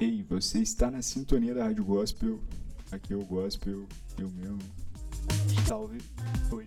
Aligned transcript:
Ei, 0.00 0.24
você 0.28 0.58
está 0.58 0.90
na 0.90 1.00
sintonia 1.02 1.54
da 1.54 1.64
Rádio 1.64 1.84
Gospel. 1.84 2.40
Aqui 2.90 3.12
é 3.12 3.16
o 3.16 3.24
Gospel, 3.24 3.86
eu 4.18 4.30
mesmo. 4.30 4.58
Salve. 5.66 6.00
Oi. 6.50 6.66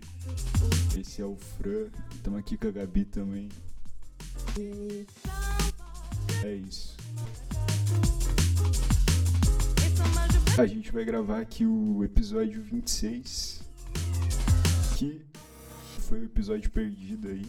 Esse 0.97 1.21
é 1.21 1.25
o 1.25 1.35
Fran. 1.35 1.89
Estamos 2.15 2.39
aqui 2.39 2.57
com 2.57 2.67
a 2.67 2.71
Gabi 2.71 3.05
também. 3.05 3.49
É 6.43 6.55
isso. 6.55 6.95
A 10.57 10.65
gente 10.65 10.91
vai 10.91 11.03
gravar 11.05 11.41
aqui 11.41 11.65
o 11.65 12.03
episódio 12.03 12.61
26, 12.63 13.61
que 14.97 15.21
foi 15.99 16.21
o 16.21 16.25
episódio 16.25 16.71
perdido 16.71 17.27
aí. 17.27 17.45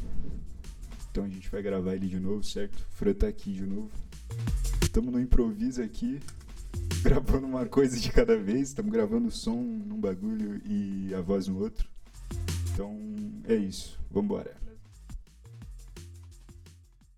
Então 1.11 1.25
a 1.25 1.29
gente 1.29 1.49
vai 1.49 1.63
gravar 1.63 1.95
ele 1.95 2.09
de 2.09 2.21
novo, 2.21 2.43
certo? 2.43 2.77
O 2.81 2.97
Fran 2.97 3.15
tá 3.15 3.29
aqui 3.29 3.53
de 3.53 3.63
novo. 3.63 3.91
Estamos 4.89 5.13
no 5.13 5.21
improviso 5.21 5.83
aqui, 5.83 6.19
gravando 7.05 7.47
uma 7.47 7.67
coisa 7.67 8.01
de 8.01 8.11
cada 8.11 8.39
vez. 8.39 8.71
Estamos 8.71 8.91
gravando 8.91 9.29
o 9.29 9.31
som 9.31 9.63
num 9.63 10.01
bagulho 10.01 10.63
e 10.65 11.15
a 11.15 11.21
voz 11.21 11.47
no 11.47 11.59
outro. 11.59 11.87
Então 12.73 12.99
é 13.45 13.55
isso, 13.55 14.01
vambora. 14.11 14.57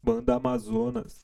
Banda 0.02 0.34
Amazonas. 0.34 1.23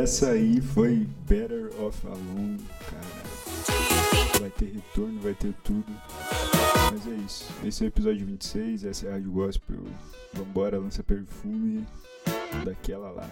Essa 0.00 0.30
aí 0.30 0.62
foi 0.62 1.06
Better 1.28 1.70
Off 1.78 2.06
Alone, 2.06 2.58
cara. 2.88 4.40
Vai 4.40 4.48
ter 4.48 4.72
retorno, 4.72 5.20
vai 5.20 5.34
ter 5.34 5.52
tudo. 5.62 5.84
Mas 6.90 7.06
é 7.06 7.14
isso. 7.26 7.52
Esse 7.62 7.84
é 7.84 7.86
o 7.86 7.88
episódio 7.88 8.26
26, 8.26 8.84
essa 8.84 9.06
é 9.06 9.10
a 9.10 9.12
Rádio 9.12 9.30
Gospel. 9.30 9.76
Vambora, 10.32 10.78
lança 10.78 11.02
perfume 11.02 11.86
daquela 12.64 13.10
lá. 13.10 13.28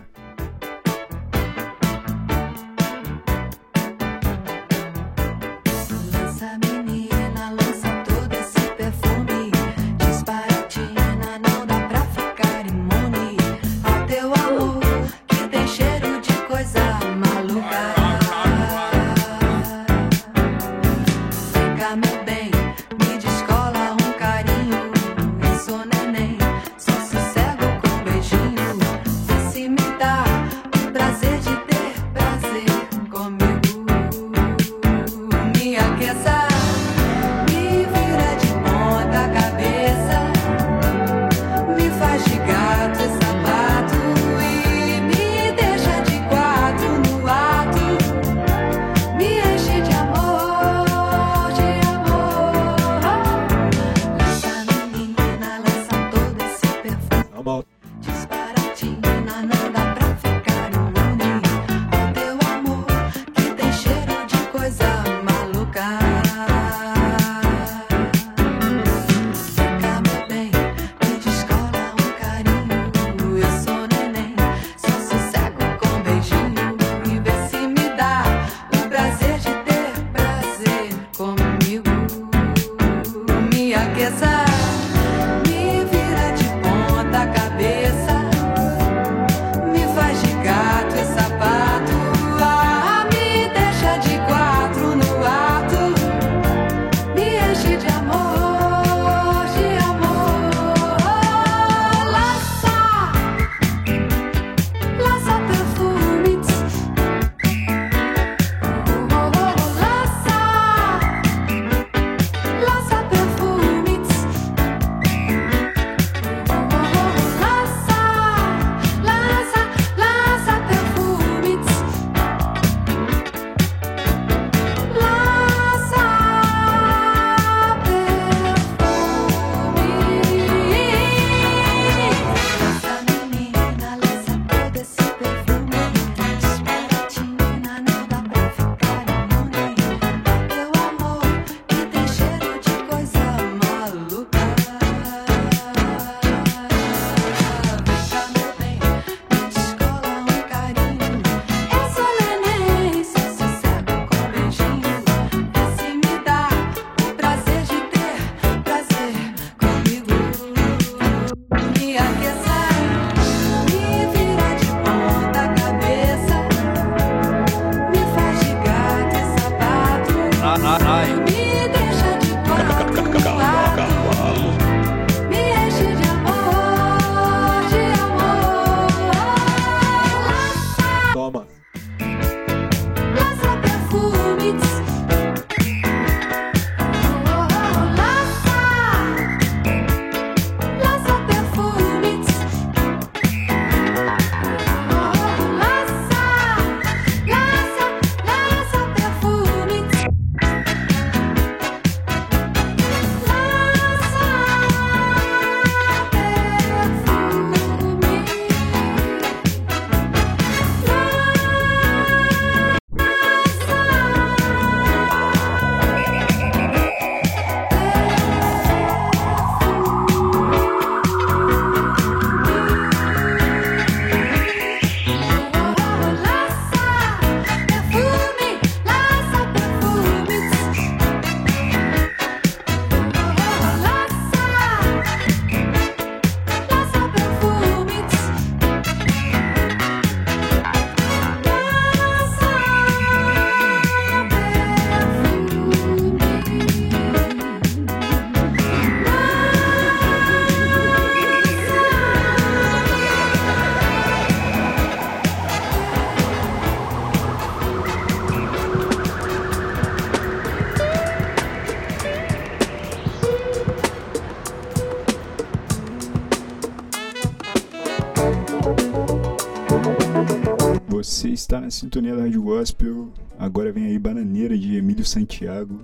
Está 271.49 271.63
na 271.63 271.71
sintonia 271.71 272.15
da 272.15 272.25
Rádio 272.25 272.43
Gospel. 272.43 273.11
Agora 273.39 273.73
vem 273.73 273.87
aí 273.87 273.99
Bananeira 273.99 274.57
de 274.57 274.77
Emílio 274.77 275.03
Santiago. 275.03 275.81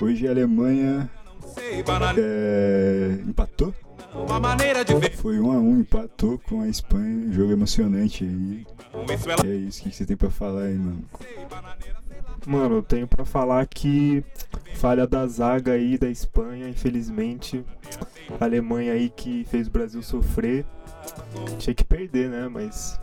Hoje 0.00 0.26
a 0.26 0.30
Alemanha 0.30 1.10
é, 2.16 3.18
empatou. 3.28 3.74
Foi 5.16 5.38
um 5.38 5.52
a 5.52 5.56
um, 5.58 5.80
empatou 5.80 6.38
com 6.38 6.62
a 6.62 6.68
Espanha. 6.68 7.30
Jogo 7.30 7.52
emocionante 7.52 8.24
aí. 8.24 8.66
é 9.44 9.54
isso, 9.54 9.82
que 9.82 9.94
você 9.94 10.06
tem 10.06 10.16
pra 10.16 10.30
falar 10.30 10.62
aí, 10.62 10.78
mano? 10.78 11.04
Mano, 12.46 12.76
eu 12.76 12.82
tenho 12.82 13.06
pra 13.06 13.26
falar 13.26 13.66
que 13.66 14.24
falha 14.76 15.06
da 15.06 15.26
zaga 15.26 15.72
aí 15.72 15.98
da 15.98 16.08
Espanha, 16.08 16.70
infelizmente. 16.70 17.62
A 18.40 18.46
Alemanha 18.46 18.94
aí 18.94 19.10
que 19.10 19.44
fez 19.44 19.66
o 19.66 19.70
Brasil 19.70 20.02
sofrer. 20.02 20.64
Tinha 21.58 21.74
que 21.74 21.84
perder, 21.84 22.30
né? 22.30 22.48
Mas 22.48 22.98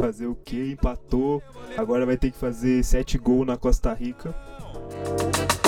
fazer 0.00 0.26
o 0.26 0.34
que? 0.34 0.72
Empatou. 0.72 1.42
Agora 1.76 2.06
vai 2.06 2.16
ter 2.16 2.30
que 2.30 2.38
fazer 2.38 2.84
sete 2.84 3.18
gols 3.18 3.46
na 3.46 3.56
Costa 3.56 3.92
Rica. 3.92 4.34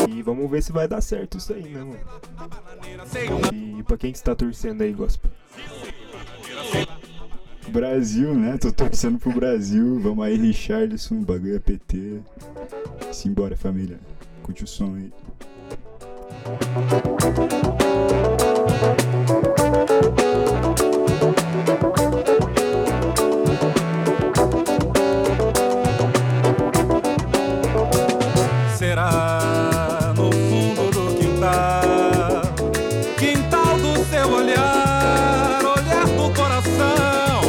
E 0.09 0.23
vamos 0.23 0.51
ver 0.51 0.63
se 0.63 0.73
vai 0.73 0.87
dar 0.87 1.01
certo 1.01 1.39
isso 1.39 1.53
aí, 1.53 1.69
né, 1.69 1.81
mano? 1.81 1.99
E 3.79 3.83
pra 3.83 3.97
quem 3.97 4.13
que 4.13 4.19
você 4.19 4.25
tá 4.25 4.35
torcendo 4.35 4.83
aí, 4.83 4.93
Gospel? 4.93 5.31
Brasil, 7.69 8.35
né? 8.35 8.57
Tô 8.59 8.71
torcendo 8.73 9.19
pro 9.19 9.33
Brasil. 9.33 10.01
Vamos 10.01 10.25
aí, 10.25 10.37
Richarlison, 10.37 11.23
bagulho 11.23 11.57
é 11.57 11.59
PT. 11.59 12.21
Simbora, 13.13 13.57
família. 13.57 13.99
Curte 14.43 14.65
o 14.65 14.67
som 14.67 14.95
aí. 14.95 15.13
Será 28.87 30.15
no 30.17 30.31
fundo 30.31 30.91
do 30.93 31.17
quintal. 31.17 32.43
Quintal 33.19 33.77
do 33.79 34.05
seu 34.05 34.29
olhar, 34.33 35.61
olhar 35.65 36.07
do 36.07 36.33
coração. 36.33 37.41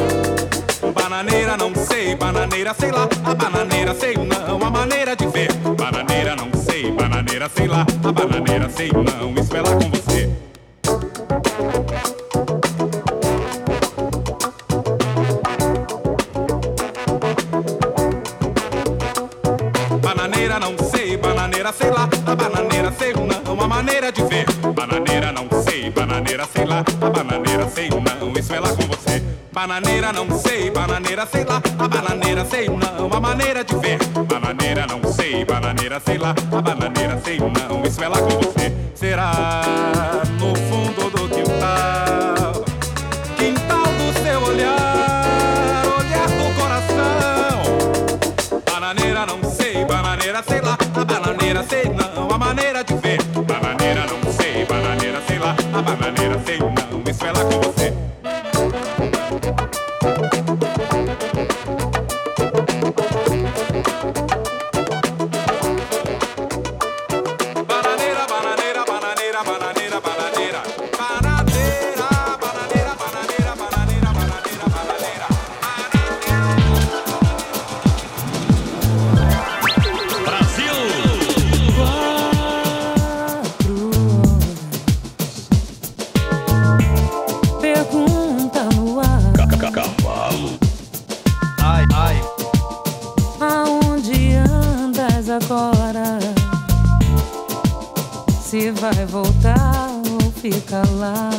Bananeira 0.94 1.56
não 1.56 1.76
sei, 1.76 2.16
bananeira 2.16 2.74
sei 2.74 2.92
lá. 2.92 3.08
A 3.24 3.36
bananeira 3.36 3.94
sei 3.94 4.16
não, 4.16 4.66
a 4.66 4.70
maneira 4.72 5.16
de 5.16 5.28
ver. 5.28 5.54
Bananeira 5.54 6.36
não 6.36 6.50
sei, 6.60 6.92
bananeira 6.92 7.48
sei 7.50 7.68
lá. 7.68 7.86
A 8.04 8.12
bananeira 8.12 8.68
sei 8.70 8.90
não, 8.92 9.32
isso 9.40 9.56
é 9.56 9.62
lá 9.62 9.72
com 9.76 9.90
você. 9.92 10.07
Bananeira 21.68 21.72
sei 21.74 21.90
lá. 21.90 22.10
A 22.26 22.36
bananeira 22.36 22.92
sei 22.92 23.14
não, 23.14 23.62
a 23.62 23.68
maneira 23.68 24.12
de 24.12 24.24
ver. 24.24 24.46
Bananeira 24.74 25.32
não 25.32 25.64
sei, 25.64 25.90
bananeira 25.90 26.46
sei 26.46 26.66
lá. 26.66 26.84
A 27.02 27.10
bananeira 27.10 27.68
sei 27.70 27.90
não, 27.90 28.32
isso 28.38 28.54
é 28.54 28.60
lá 28.60 28.70
com 28.70 28.84
você. 28.84 29.24
Bananeira 29.52 30.14
não 30.14 30.40
sei, 30.40 30.72
bananeira 30.72 31.26
sei 31.26 31.44
lá. 31.44 31.62
A 31.80 31.88
bananeira 31.88 32.46
sei 32.46 32.70
não, 32.70 33.12
a 33.12 33.20
maneira 33.20 33.64
de 33.64 33.76
ver. 33.76 33.98
Bananeira 34.28 34.88
não 34.88 35.12
sei, 35.12 35.44
bananeira 35.44 36.00
sei 36.00 36.18
lá. 36.18 36.30
A 36.52 36.62
bananeira 36.62 37.22
sei 37.24 37.40
não, 37.40 37.84
isso 37.84 38.04
é 38.04 38.08
lá 38.08 38.18
com 38.18 38.40
você. 38.40 38.74
Será 38.96 39.62
agora? 95.38 96.20
Se 98.42 98.72
vai 98.72 99.06
voltar 99.06 99.90
ou 100.22 100.32
fica 100.32 100.82
lá? 100.96 101.30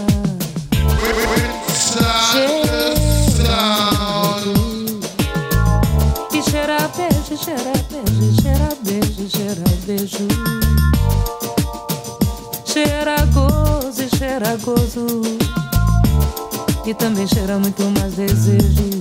E 6.33 6.43
cheira 6.43 6.91
beijo, 6.97 7.37
cheira 7.43 7.73
beijo, 7.91 8.43
cheira 8.43 8.69
beijo, 8.85 9.29
cheira 9.29 9.65
beijo. 9.87 10.29
Cheira 12.65 13.17
gozo, 13.33 14.17
cheira 14.17 14.57
gozo. 14.59 15.23
E 16.87 16.95
também 16.95 17.27
cheira 17.27 17.59
muito 17.59 17.83
mais 17.99 18.15
desejo. 18.15 18.98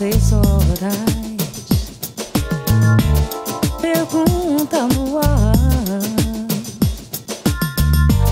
Seis 0.00 0.32
horas. 0.32 0.96
Pergunta 3.82 4.86
no 4.94 5.18
ar. 5.18 6.00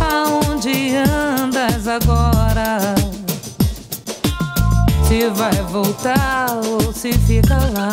Aonde 0.01 0.97
andas 0.97 1.87
agora? 1.87 2.95
Se 5.07 5.29
vai 5.29 5.53
voltar 5.65 6.57
ou 6.57 6.91
se 6.91 7.13
fica 7.13 7.59
lá? 7.75 7.93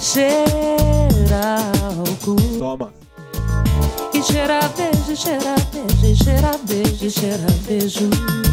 Cheira 0.00 1.58
álcool. 1.84 2.58
Toma. 2.58 2.94
E 4.14 4.22
cheira 4.22 4.60
beijo, 4.74 5.14
cheira 5.14 5.54
beijo, 5.70 6.24
cheira 6.24 6.58
beijo, 6.66 7.10
cheira 7.10 7.46
beijo. 7.68 8.43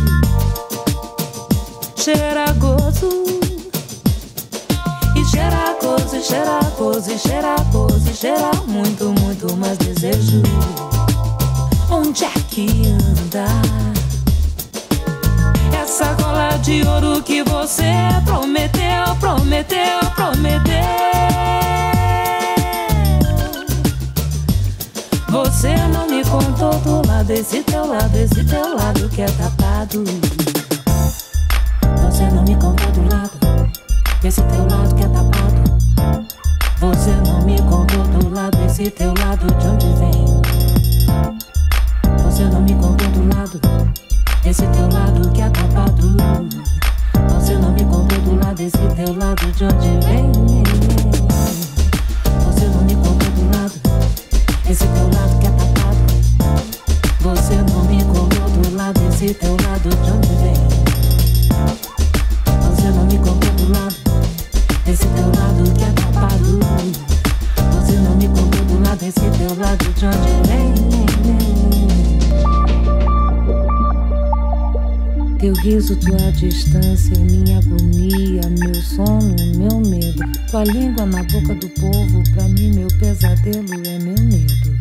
distância, 76.42 77.14
é 77.14 77.20
minha 77.20 77.60
agonia, 77.60 78.42
meu 78.50 78.74
sono, 78.82 79.36
é 79.40 79.58
meu 79.58 79.80
medo. 79.80 80.24
Tua 80.50 80.64
língua 80.64 81.06
na 81.06 81.22
boca 81.24 81.54
do 81.54 81.70
povo, 81.70 82.24
pra 82.34 82.46
mim 82.46 82.74
meu 82.74 82.88
pesadelo 83.00 83.74
é 83.86 84.00
meu 84.00 84.20
medo. 84.26 84.80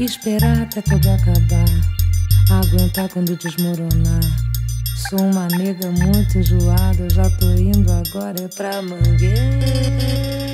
Esperar 0.00 0.62
até 0.62 0.80
tudo 0.80 1.06
acabar, 1.10 1.68
aguentar 2.50 3.10
quando 3.10 3.36
desmoronar. 3.36 4.22
Sou 5.10 5.20
uma 5.20 5.46
nega 5.48 5.90
muito 5.90 6.38
enjoada, 6.38 7.06
já 7.12 7.28
tô 7.38 7.50
indo 7.50 7.92
agora 7.92 8.40
é 8.40 8.48
pra 8.48 8.80
mangueira. 8.80 10.53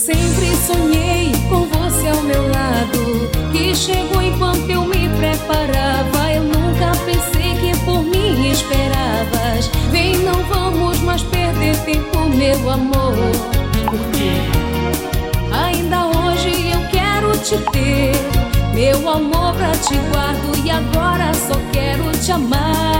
sempre 0.00 0.56
sonhei 0.66 1.30
com 1.50 1.66
você 1.66 2.08
ao 2.08 2.22
meu 2.22 2.42
lado. 2.48 3.30
Que 3.52 3.74
chegou 3.74 4.22
enquanto 4.22 4.68
eu 4.70 4.84
me 4.86 5.08
preparava. 5.10 6.32
Eu 6.32 6.44
nunca 6.44 6.92
pensei 7.04 7.54
que 7.56 7.78
por 7.84 8.02
mim 8.02 8.50
esperavas. 8.50 9.70
Vem, 9.90 10.16
não 10.18 10.42
vamos 10.44 10.98
mais 11.00 11.22
perder 11.24 11.76
tempo, 11.84 12.18
meu 12.30 12.70
amor. 12.70 13.14
Porque 13.90 14.30
ainda 15.52 16.06
hoje 16.06 16.70
eu 16.70 16.80
quero 16.90 17.36
te 17.38 17.58
ter. 17.70 18.12
Meu 18.72 19.06
amor 19.06 19.52
pra 19.54 19.72
te 19.72 19.96
guardo 20.12 20.64
e 20.64 20.70
agora 20.70 21.34
só 21.34 21.60
quero 21.72 22.10
te 22.24 22.32
amar. 22.32 22.99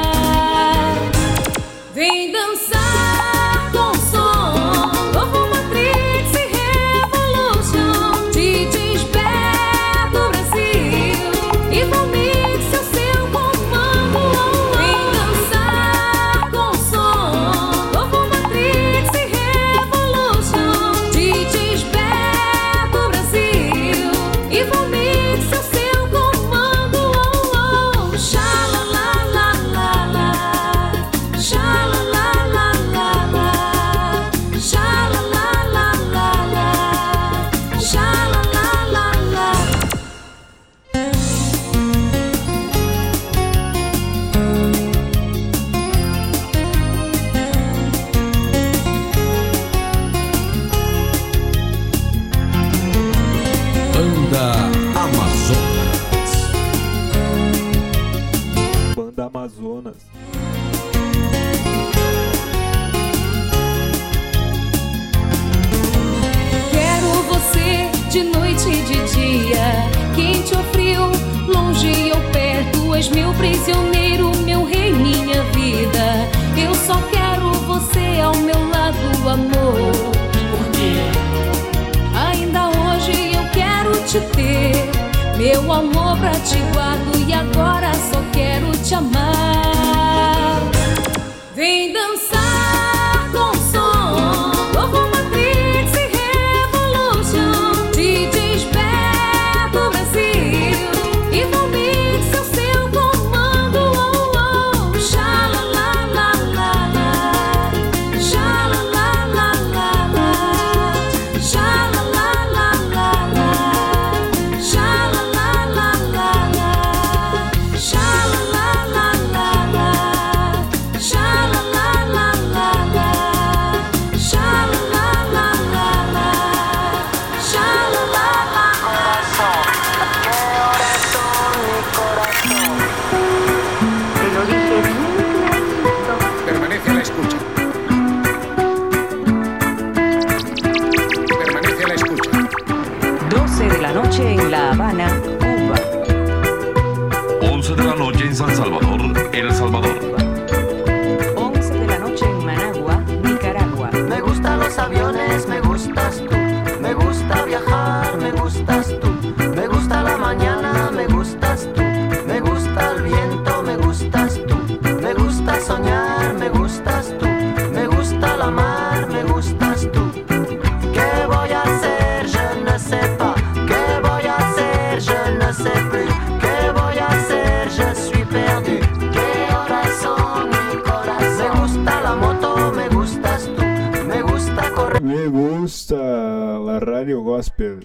Me 185.10 185.26
gusta 185.26 185.96
la 185.96 186.78
radio 186.78 187.20
gospel. 187.24 187.80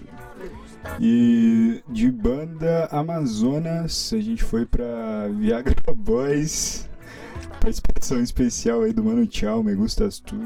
E 1.00 1.82
de 1.88 2.08
banda 2.08 2.88
Amazonas, 2.92 4.12
a 4.12 4.20
gente 4.20 4.44
foi 4.44 4.64
pra 4.64 5.26
Viagra 5.36 5.74
Boys. 5.92 6.88
Participação 7.60 8.22
especial 8.22 8.82
aí 8.82 8.92
do 8.92 9.02
Mano 9.02 9.26
Tchau, 9.26 9.64
Me 9.64 9.74
Gustas 9.74 10.20
Tu. 10.20 10.36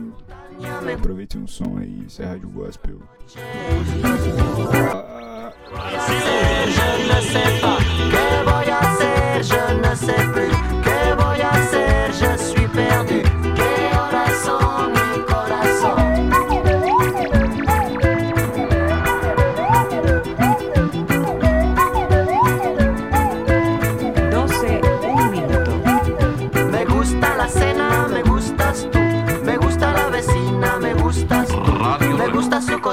Aproveite 0.95 1.37
um 1.37 1.47
som 1.47 1.77
aí, 1.77 2.03
isso 2.07 2.23
é 2.23 2.25
rádio 2.25 2.49
gospel. 2.49 2.99
Ah. 4.83 5.53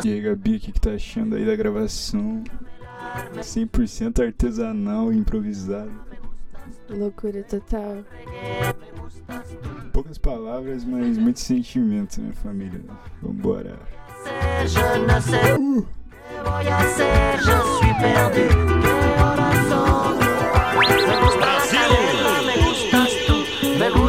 E 0.07 0.13
aí, 0.13 0.21
Gabi, 0.21 0.55
o 0.55 0.59
que, 0.61 0.71
que 0.71 0.79
tá 0.79 0.91
achando 0.91 1.35
aí 1.35 1.45
da 1.45 1.53
gravação? 1.53 2.41
100% 3.35 4.25
artesanal 4.25 5.11
e 5.11 5.17
improvisado. 5.17 5.91
Loucura 6.89 7.43
total. 7.43 8.05
Poucas 9.91 10.17
palavras, 10.17 10.85
mas 10.85 11.17
muito 11.17 11.41
sentimento, 11.41 12.21
minha 12.21 12.33
família. 12.35 12.79
Vambora. 13.21 13.77
Uh! 15.59 15.85
Brasil! 23.77 24.06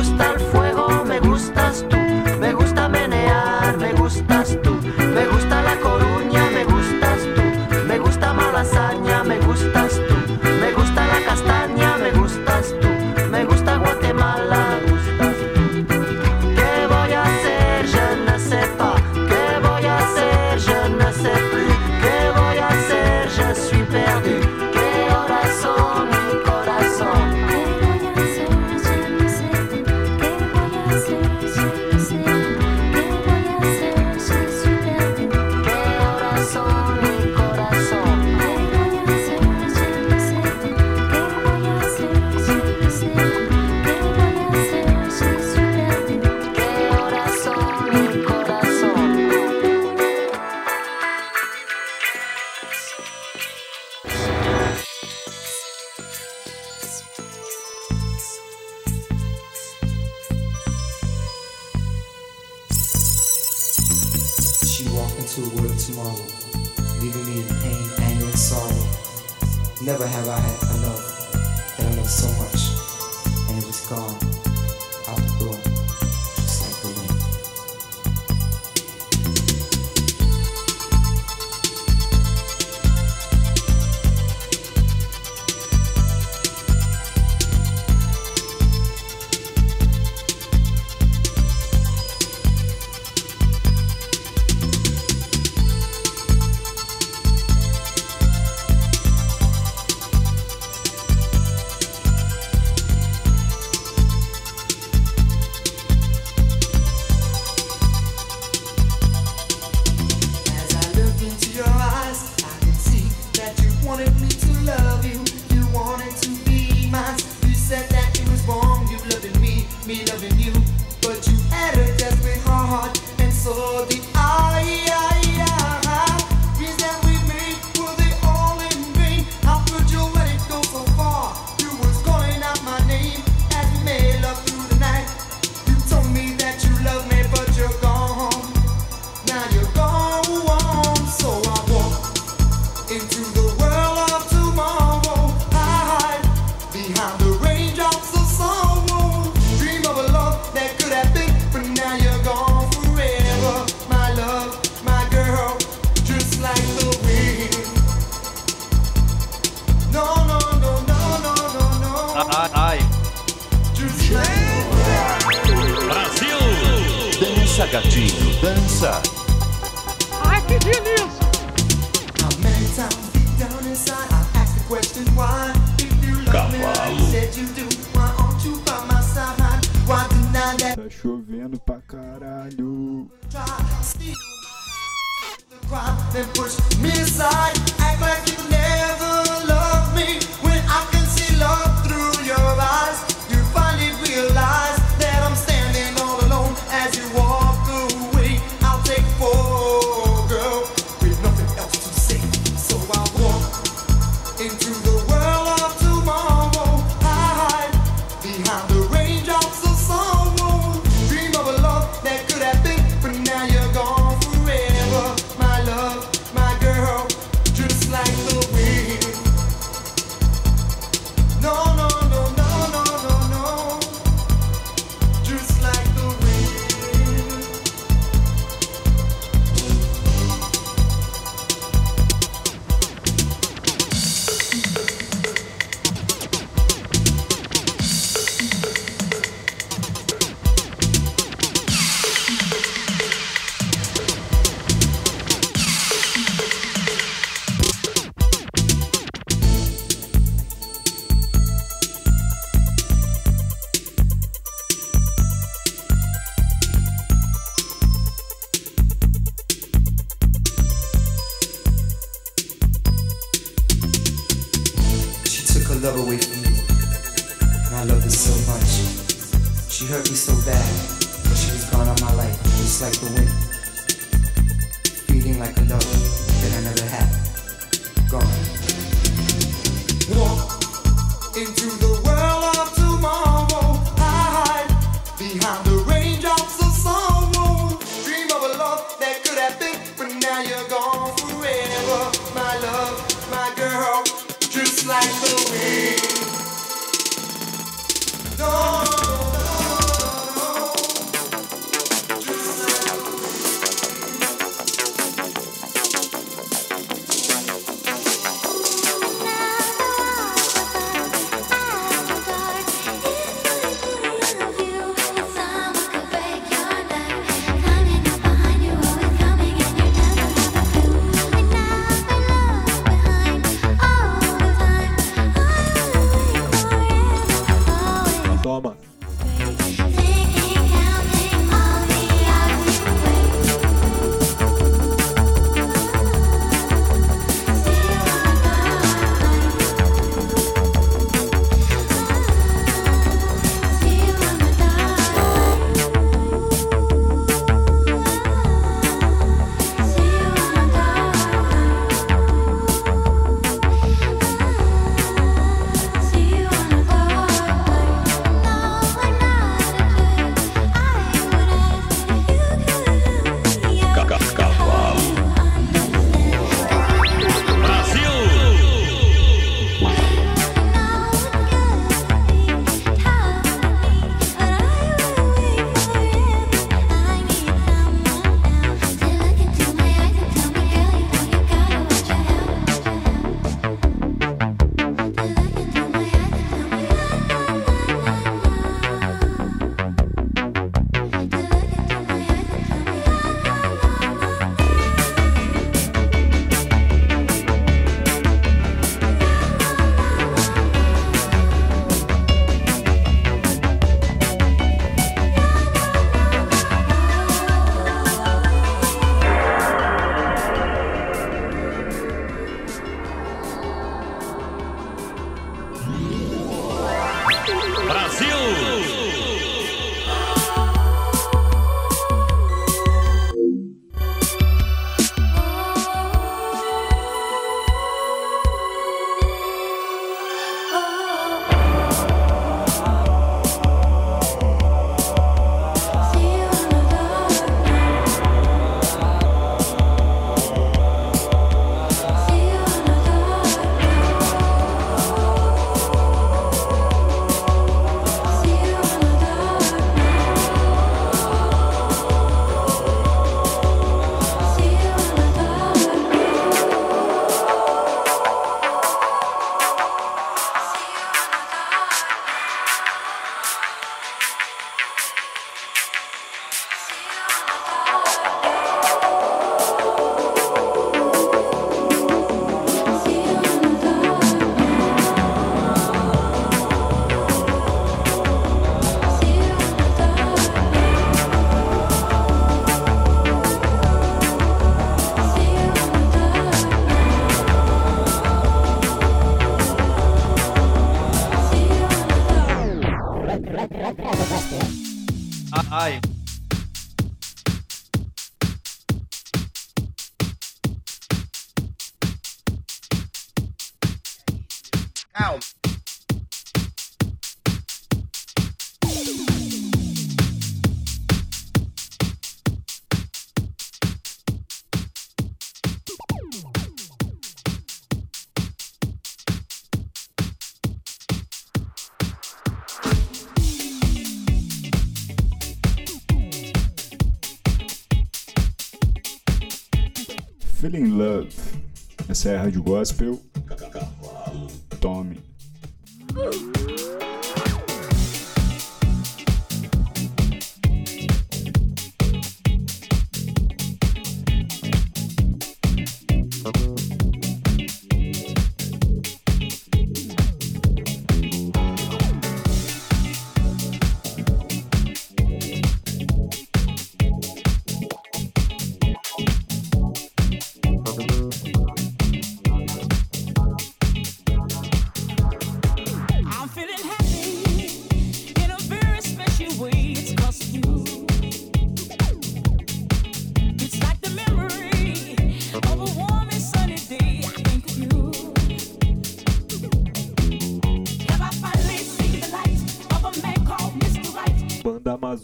Essa 532.18 532.31
é 532.31 532.37
a 532.37 532.42
Rádio 532.42 532.64
Gospel. 532.64 533.28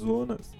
Amazonas. 0.04 0.50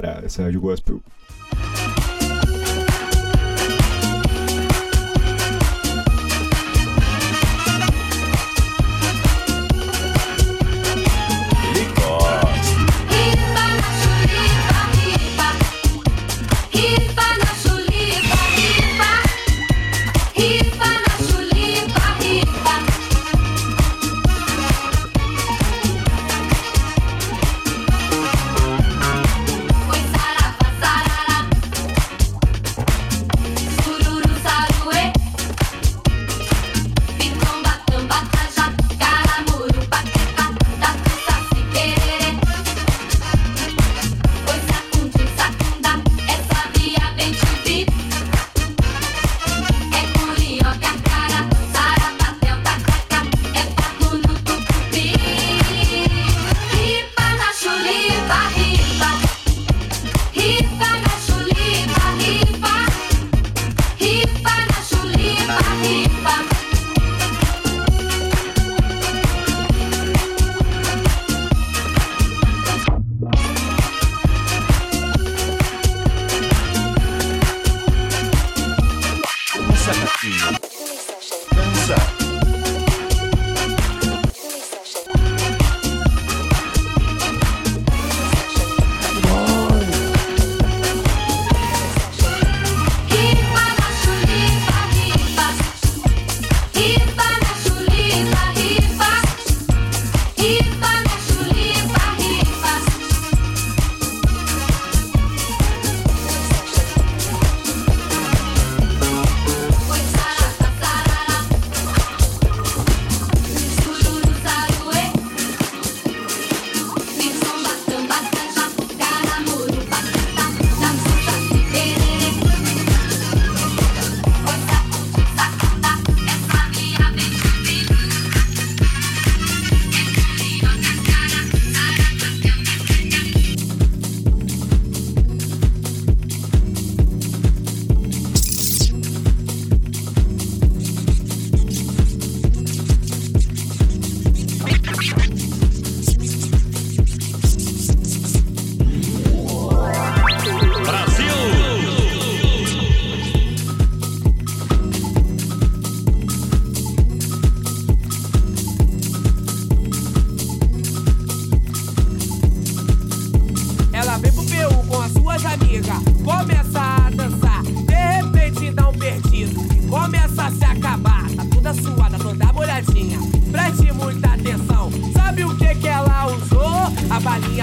Vambora, 0.00 0.22
essa 0.24 0.42
é 0.42 0.44
Rádio 0.46 0.60
Gospel. 0.60 1.02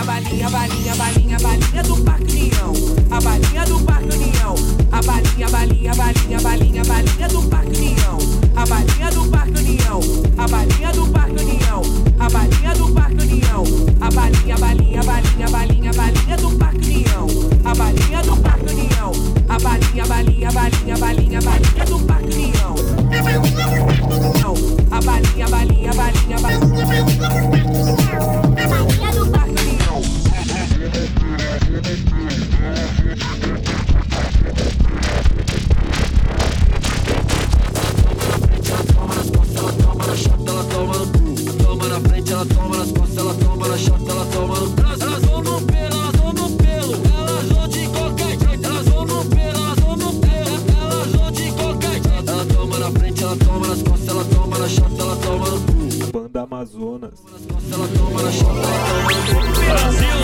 balinha, 0.04 0.50
balinha, 0.50 0.50
balinha, 0.50 0.96
balinha, 0.96 1.38
balinha 1.40 1.84
do 1.84 1.98
Parque 2.04 2.32
União. 2.32 2.74
A 3.10 3.22
balinha 3.22 3.66
do 3.66 3.80
Parque 3.82 4.16
União. 4.16 4.56
A 4.92 5.02
balinha, 5.02 5.50
balinha, 5.50 5.94
balinha, 5.96 6.40
balinha, 6.40 6.84
balinha 6.84 7.28
do 7.28 7.42
Parque 7.44 7.78
União. 7.78 8.18
A 8.56 8.66
balinha 8.66 9.10
do 9.12 9.26
Parque 9.30 9.60
União. 9.60 10.00
A 10.38 10.48
balinha 10.48 10.92
do 10.92 11.08
Parque 11.08 11.44
União. 11.44 11.82
A 12.20 12.30
balinha 12.30 12.74
do 12.76 12.94
Parque 12.94 13.24
União. 13.24 13.64
A 14.02 14.12
balinha, 14.12 14.58
balinha, 14.58 15.04
balinha, 15.04 15.48
balinha, 15.50 15.94
balinha 15.94 16.38
do 16.38 16.52
Parque 16.58 16.86
União. 16.86 17.28
A 17.66 17.76
balinha 17.76 18.22
do 18.24 18.38
Parque 18.38 18.74
União. 18.74 19.12
A 19.50 19.60
balinha, 19.60 20.06
balinha, 20.06 20.52
balinha, 20.52 20.98
balinha, 20.98 21.42
balinha 21.42 21.86
do 21.86 22.00
Parque 22.06 22.34
União. 22.36 22.76
A 24.92 25.02
balinha, 25.02 25.48
balinha, 25.48 25.94
balinha, 25.94 26.40
balinha, 26.40 26.40
balinha. 26.40 27.67
Amazonas. 56.78 57.24
Brasil! 59.66 60.18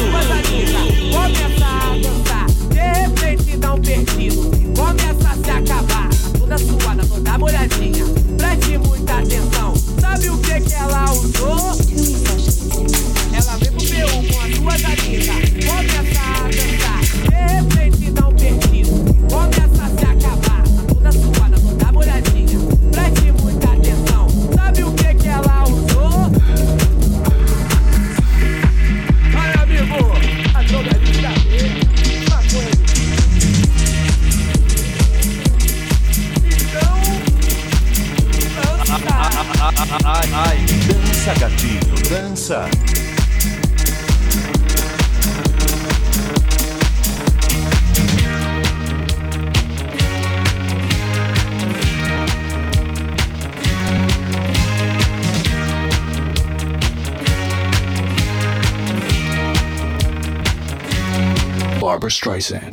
Streisand. 62.14 62.73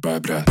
bad 0.00 0.22
breath. 0.22 0.49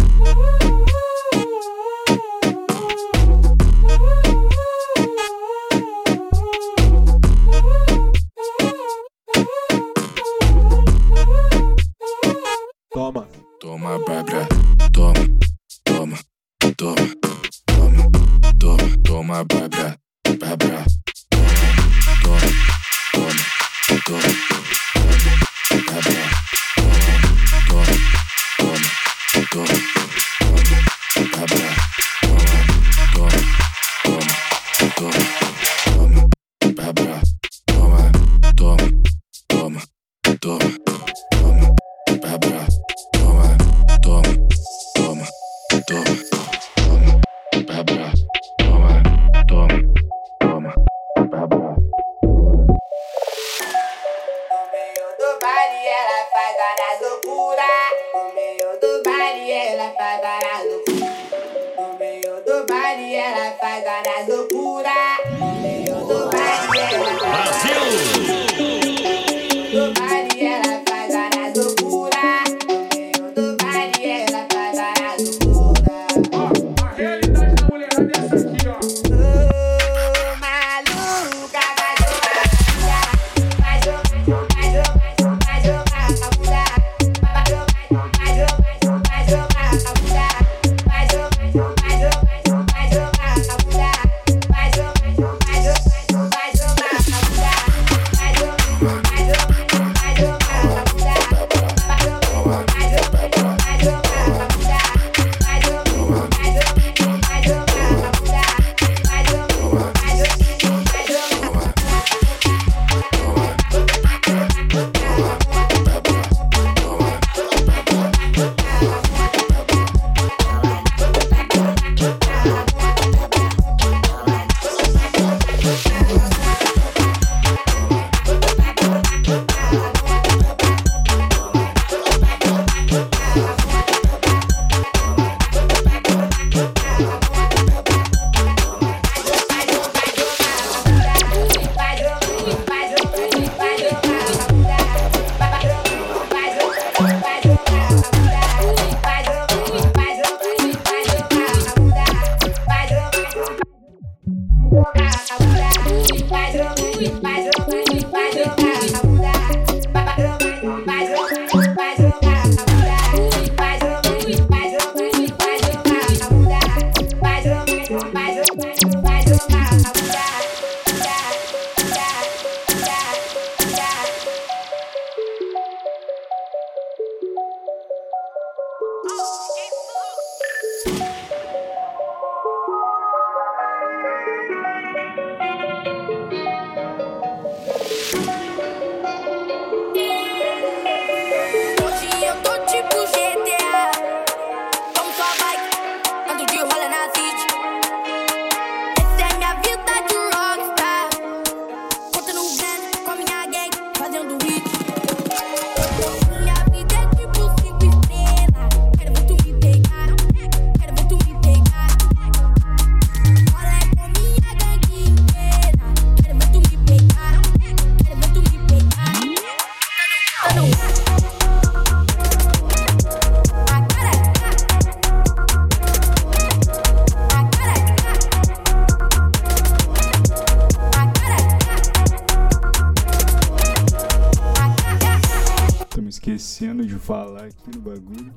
falar 237.09 237.45
aqui 237.45 237.75
no 237.75 237.81
bagulho. 237.81 238.31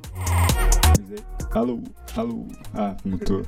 Alô, 1.51 1.83
alô. 2.17 2.49
Ah, 2.73 2.97
mutou. 3.05 3.43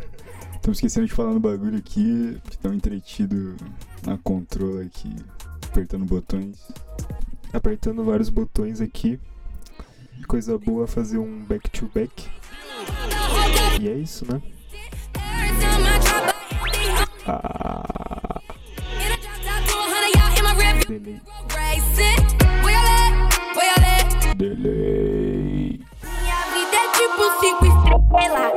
Estamos 0.55 0.77
esquecendo 0.77 1.07
de 1.07 1.15
falar 1.15 1.33
no 1.33 1.41
bagulho 1.41 1.79
aqui. 1.79 2.39
Estamos 2.51 2.77
entretido 2.77 3.57
na 4.07 4.19
controla 4.19 4.83
aqui, 4.83 5.17
apertando 5.67 6.05
botões. 6.05 6.71
Apertando 7.55 8.05
vários 8.05 8.29
botões 8.29 8.83
aqui. 8.83 9.19
Coisa 10.29 10.59
boa 10.59 10.87
fazer 10.87 11.17
um 11.17 11.43
back 11.45 11.71
to 11.71 11.91
back. 11.95 12.29
E 13.81 13.89
é 13.89 13.95
isso, 13.95 14.31
né? 14.31 14.43
Ah. 17.27 18.43
Delay. 20.87 21.19
Delay. 24.37 25.79
Minha 26.03 26.41
vida 26.53 26.77
é 26.77 26.89
tipo 26.93 27.23
cinco 27.41 27.67
estrelas. 27.67 28.53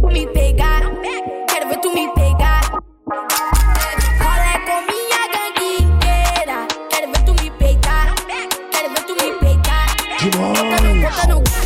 Tu 0.00 0.06
me 0.06 0.26
pegar, 0.28 0.82
é, 1.02 1.44
quero 1.48 1.68
ver 1.68 1.80
tu 1.80 1.92
me 1.92 2.08
pegar. 2.14 2.60
Qual 2.70 4.38
é 4.38 4.58
com 4.60 4.80
minha 4.86 5.22
gangue 5.34 5.82
inteira? 5.82 6.68
Quero 6.90 7.06
ver 7.10 7.24
tu 7.24 7.32
me 7.42 7.50
peitar, 7.50 8.14
é, 8.28 8.46
quero 8.70 8.88
ver 8.90 9.02
tu 9.04 9.14
me 9.14 9.32
peitar. 9.40 9.86
Demais. 10.20 11.65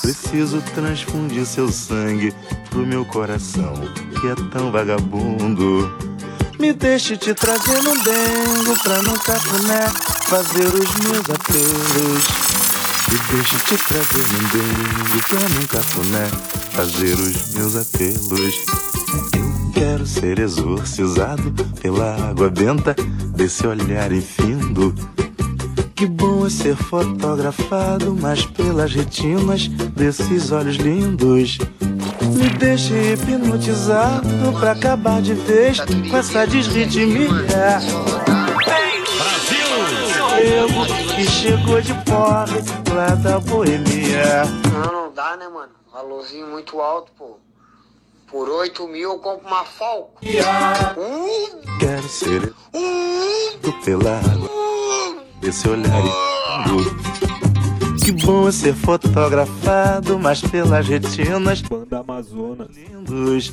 Preciso 0.00 0.60
transfundir 0.74 1.46
seu 1.46 1.70
sangue 1.70 2.34
pro 2.70 2.86
meu 2.86 3.04
coração, 3.04 3.74
que 4.20 4.28
é 4.28 4.34
tão 4.50 4.70
vagabundo. 4.70 5.90
Me 6.58 6.72
deixe 6.72 7.16
te 7.16 7.34
trazer 7.34 7.82
no 7.82 7.94
dengo 8.02 8.82
pra 8.82 9.02
no 9.02 9.18
cafuné 9.18 9.88
fazer 10.28 10.66
os 10.66 10.94
meus 11.04 11.30
apelos. 11.30 12.24
Me 13.10 13.18
deixe 13.30 13.56
te 13.58 13.76
trazer 13.76 14.26
no 14.32 14.48
dengo 14.48 15.22
pra 15.28 15.48
no 15.48 15.68
cafuné 15.68 16.26
fazer 16.72 17.14
os 17.14 17.54
meus 17.54 17.76
apelos. 17.76 18.54
Eu 19.34 19.72
quero 19.72 20.06
ser 20.06 20.38
exorcizado 20.38 21.52
pela 21.80 22.30
água 22.30 22.50
benta 22.50 22.94
desse 23.36 23.66
olhar 23.66 24.10
infindo. 24.12 24.94
Que 25.94 26.06
bom 26.06 26.44
é 26.44 26.50
ser 26.50 26.74
fotografado, 26.74 28.16
mas 28.20 28.44
pelas 28.44 28.92
retinas 28.92 29.68
desses 29.68 30.50
olhos 30.50 30.76
lindos. 30.76 31.58
Me 32.36 32.48
deixe 32.58 33.12
hipnotizado 33.12 34.28
pra 34.58 34.72
acabar 34.72 35.22
de 35.22 35.34
vez 35.34 35.78
com 35.80 36.16
essa 36.16 36.46
desritmia. 36.46 37.28
Brasil! 39.18 39.66
Eu 40.42 40.68
que 41.14 41.24
chegou 41.30 41.80
de 41.80 41.94
pobre 42.02 42.58
lá 42.92 43.14
da 43.14 43.38
boemia. 43.38 44.44
Não, 44.72 44.92
não 44.92 45.12
dá, 45.12 45.36
né, 45.36 45.48
mano? 45.48 45.72
Valorzinho 45.92 46.48
muito 46.48 46.80
alto, 46.80 47.12
pô. 47.16 47.38
Por 48.28 48.48
8 48.48 48.88
mil 48.88 49.12
eu 49.12 49.18
compro 49.20 49.46
uma 49.46 49.64
Falco. 49.64 50.20
Hum, 50.98 51.78
Quero 51.78 52.08
ser 52.08 52.52
pela 53.84 54.18
água 54.18 54.64
desse 55.44 55.68
olhar. 55.68 56.02
Que 58.02 58.12
bom 58.12 58.48
é 58.48 58.52
ser 58.52 58.74
fotografado, 58.74 60.18
mas 60.18 60.40
pelas 60.40 60.88
retinas 60.88 61.60
Banda 61.60 62.00
Amazonas. 62.00 62.68
lindos. 62.74 63.52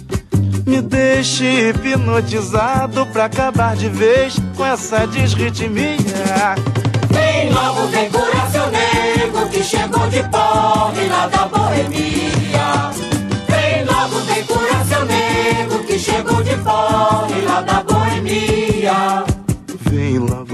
Me 0.66 0.82
deixe 0.82 1.70
hipnotizado 1.70 3.06
pra 3.08 3.26
acabar 3.26 3.76
de 3.76 3.90
vez 3.90 4.36
com 4.56 4.66
essa 4.66 5.06
desritmia. 5.06 6.56
Vem 7.10 7.52
logo, 7.52 7.88
vem 7.88 8.10
curar 8.10 8.50
seu 8.52 8.68
nego 8.72 9.50
que 9.50 9.64
chegou 9.64 10.08
de 10.08 10.24
porre 10.24 11.08
lá 11.10 11.28
da 11.28 11.46
boemia. 11.48 12.92
Vem 13.50 13.86
logo, 13.86 14.20
vem 14.22 14.44
curar 14.46 14.86
seu 14.86 15.06
nego 15.06 15.84
que 15.86 16.00
chegou 16.00 16.42
de 16.42 16.56
porre 16.58 17.42
lá 17.42 17.62
da 17.62 17.84
boemia. 17.84 18.81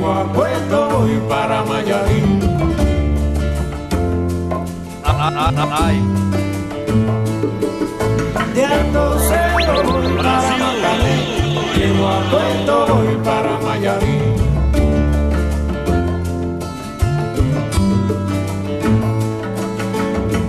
Llego 0.00 0.12
a 0.12 0.24
Puerto 0.32 0.88
voy 0.90 1.20
para 1.28 1.64
Mayarín. 1.64 2.40
De 8.54 8.64
Alto 8.64 9.16
Cero 9.28 9.82
voy 9.84 10.16
para 10.16 10.56
Marcané, 10.56 11.16
llego 11.76 12.08
a 12.08 12.20
Puerto 12.30 12.86
voy 12.88 13.16
para 13.24 13.58
Mayarín. 13.58 14.36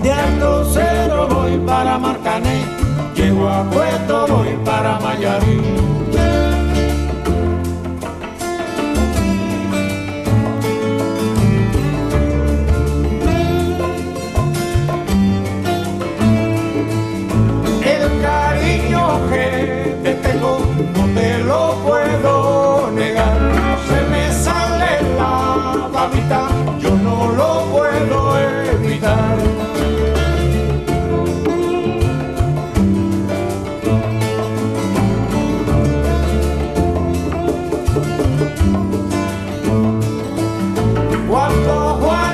De 0.04 0.12
Alto 0.12 0.72
Cero 0.74 1.28
voy 1.30 1.58
para 1.60 1.97
Marcané, 1.97 2.64
llego 3.16 3.49
a 3.49 3.64
Puerto 3.64 4.28
voy 4.28 4.58
para 4.64 4.99
Mayarín. 4.99 5.81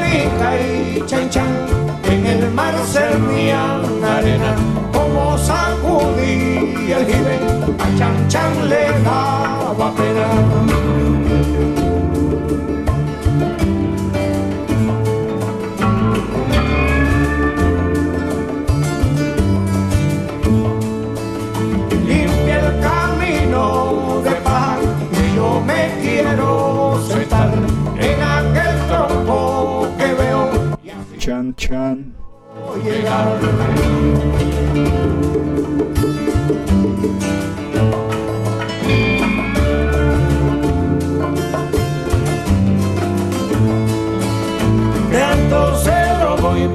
rica 0.08 0.50
y 0.60 1.04
chan 1.06 1.30
chan, 1.30 1.48
en 2.04 2.26
el 2.26 2.52
mar 2.52 2.74
servían 2.86 4.04
arena, 4.04 4.56
como 4.94 5.38
sacudí 5.38 6.92
el 6.92 7.06
jibe, 7.06 7.40
a 7.80 7.98
chan 7.98 8.28
chan 8.28 8.70
le 8.70 8.84
daba 9.04 9.94
pena. 9.96 10.97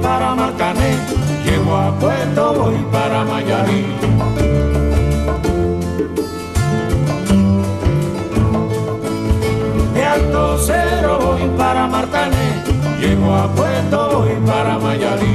Para 0.03 0.35
Marcané, 0.35 0.97
llego 1.45 1.75
a 1.75 1.91
Puerto 1.99 2.53
voy 2.53 2.77
para 2.91 3.23
Mayarí. 3.23 3.85
De 9.93 10.05
Cero 10.65 11.19
voy 11.21 11.49
para 11.57 11.87
Marcané, 11.87 12.63
llego 12.99 13.35
a 13.35 13.47
Puerto 13.55 14.19
voy 14.19 14.35
para 14.45 14.77
Mayarí. 14.77 15.32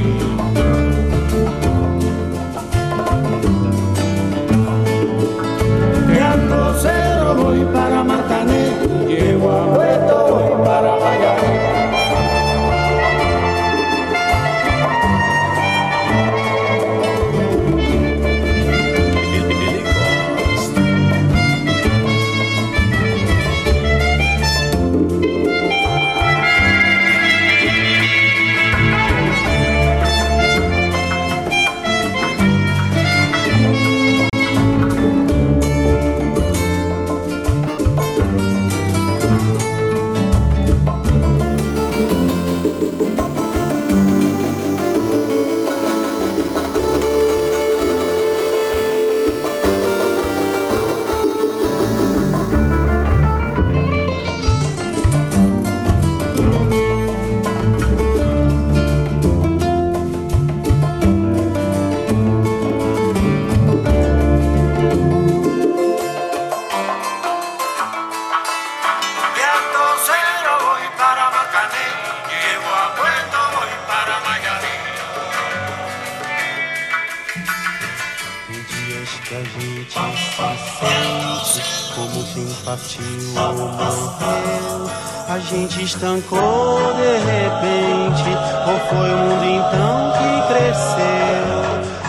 Partiu 82.69 83.01
morreu. 83.33 84.89
A 85.27 85.39
gente 85.39 85.83
estancou 85.83 86.79
de 86.93 87.17
repente, 87.17 88.29
ou 88.67 88.79
foi 88.89 89.11
o 89.11 89.17
mundo 89.17 89.45
então 89.45 90.13
que 90.13 90.29
cresceu? 90.53 91.49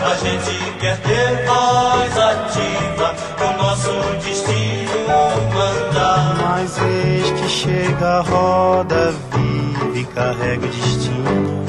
A 0.05 0.15
gente 0.15 0.53
quer 0.79 0.97
ter 1.01 1.45
voz 1.47 2.17
ativa, 2.17 3.15
o 3.39 3.63
nosso 3.63 3.91
destino 4.23 5.17
mandar. 5.53 6.35
Mas 6.37 6.77
eis 6.77 7.31
que 7.31 7.49
chega 7.49 8.19
a 8.19 8.21
roda 8.21 9.13
viva 9.31 9.97
e 9.97 10.03
carrega 10.05 10.65
o 10.65 10.69
destino 10.69 11.65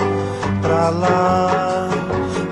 pra 0.60 0.90
lá. 0.90 1.88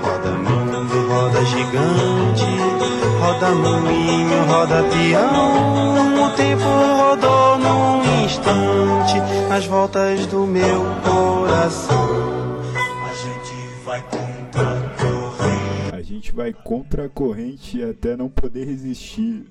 Roda 0.03 0.29
mundo, 0.29 1.07
roda 1.07 1.45
gigante, 1.45 3.00
roda 3.21 3.51
moinho, 3.51 4.45
roda 4.45 4.83
peão. 4.83 6.25
O 6.25 6.29
tempo 6.31 6.63
rodou 6.63 7.59
num 7.59 8.25
instante 8.25 9.19
nas 9.47 9.65
voltas 9.67 10.25
do 10.25 10.47
meu 10.47 10.83
coração. 11.03 12.61
A 13.07 13.13
gente 13.13 13.83
vai 13.85 14.01
contra 14.01 14.61
a 14.61 14.89
corrente. 14.97 15.95
A 15.95 16.01
gente 16.01 16.31
vai 16.31 16.53
contra 16.53 17.05
a 17.05 17.09
corrente 17.09 17.83
até 17.83 18.17
não 18.17 18.27
poder 18.27 18.65
resistir. 18.65 19.45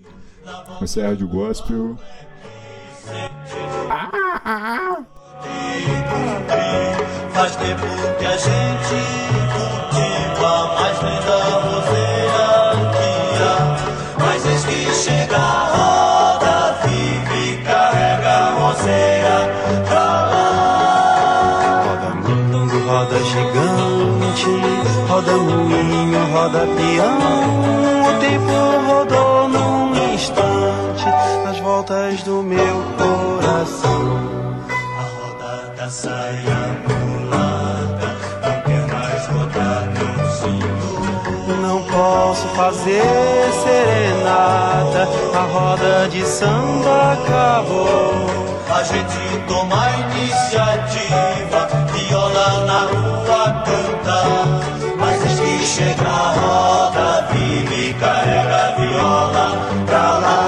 Você 0.81 1.01
é 1.01 1.07
Rádio 1.07 1.29
Gospel. 1.29 1.97
Faz 7.33 7.57
tempo 7.57 7.87
que 8.19 8.27
a 8.27 8.37
gente 8.37 9.01
cultiva 9.55 10.75
mais 10.75 10.99
linda 10.99 11.80
gigante, 24.41 25.09
roda 25.09 25.37
moinho, 25.37 26.33
roda 26.33 26.61
peão. 26.77 28.09
O 28.09 28.21
tempo 28.21 28.53
rodou 28.87 29.49
num 29.49 30.15
instante 30.15 31.07
nas 31.45 31.59
voltas 31.59 32.23
do 32.23 32.43
meu 32.43 32.83
coração. 32.97 34.21
A 34.71 35.03
roda 35.17 35.75
da 35.77 35.89
saia 35.89 36.61
mulata 36.89 38.17
não 38.43 38.61
quer 38.63 38.87
mais 38.93 39.27
rodar 39.27 39.89
meu 39.95 40.31
cinto. 40.31 41.61
Não 41.61 41.83
posso 41.85 42.49
fazer 42.49 43.03
serenata, 43.63 45.09
a 45.35 45.43
roda 45.53 46.09
de 46.09 46.25
samba 46.25 47.13
acabou. 47.13 48.31
A 48.73 48.83
gente 48.85 49.47
toma 49.49 49.85
a 49.85 49.91
iniciativa, 49.91 51.80
na 52.71 52.81
rua 52.87 53.43
canta. 53.67 54.19
Mas 54.97 55.19
eis 55.27 55.41
que 55.41 55.55
chega 55.67 56.09
a 56.09 56.31
roda 56.39 57.27
viva 57.33 57.75
e 57.75 57.95
carrega 57.95 58.57
a 58.57 58.71
viola 58.77 59.47
pra 59.87 60.19
lá. 60.19 60.39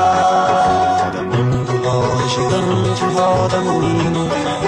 Roda 1.05 1.23
mundo, 1.23 1.73
roda 1.85 2.25
gigante, 2.29 3.05
roda 3.17 3.59
moinho, 3.61 4.23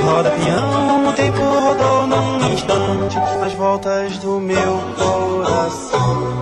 roda 0.04 0.30
peão. 0.30 1.08
O 1.08 1.12
tempo 1.12 1.42
rodou 1.42 2.06
num 2.08 2.52
instante 2.52 3.16
nas 3.40 3.52
voltas 3.54 4.18
do 4.18 4.40
meu 4.40 4.80
coração. 4.98 6.34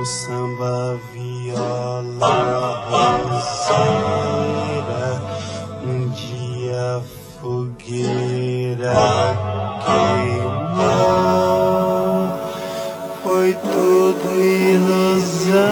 O 0.00 0.04
samba 0.04 0.98
viola 1.12 2.34
roseira, 3.30 4.02
um 5.84 6.08
dia 6.10 7.02
fogueira 7.40 8.92
ilusão 14.72 15.62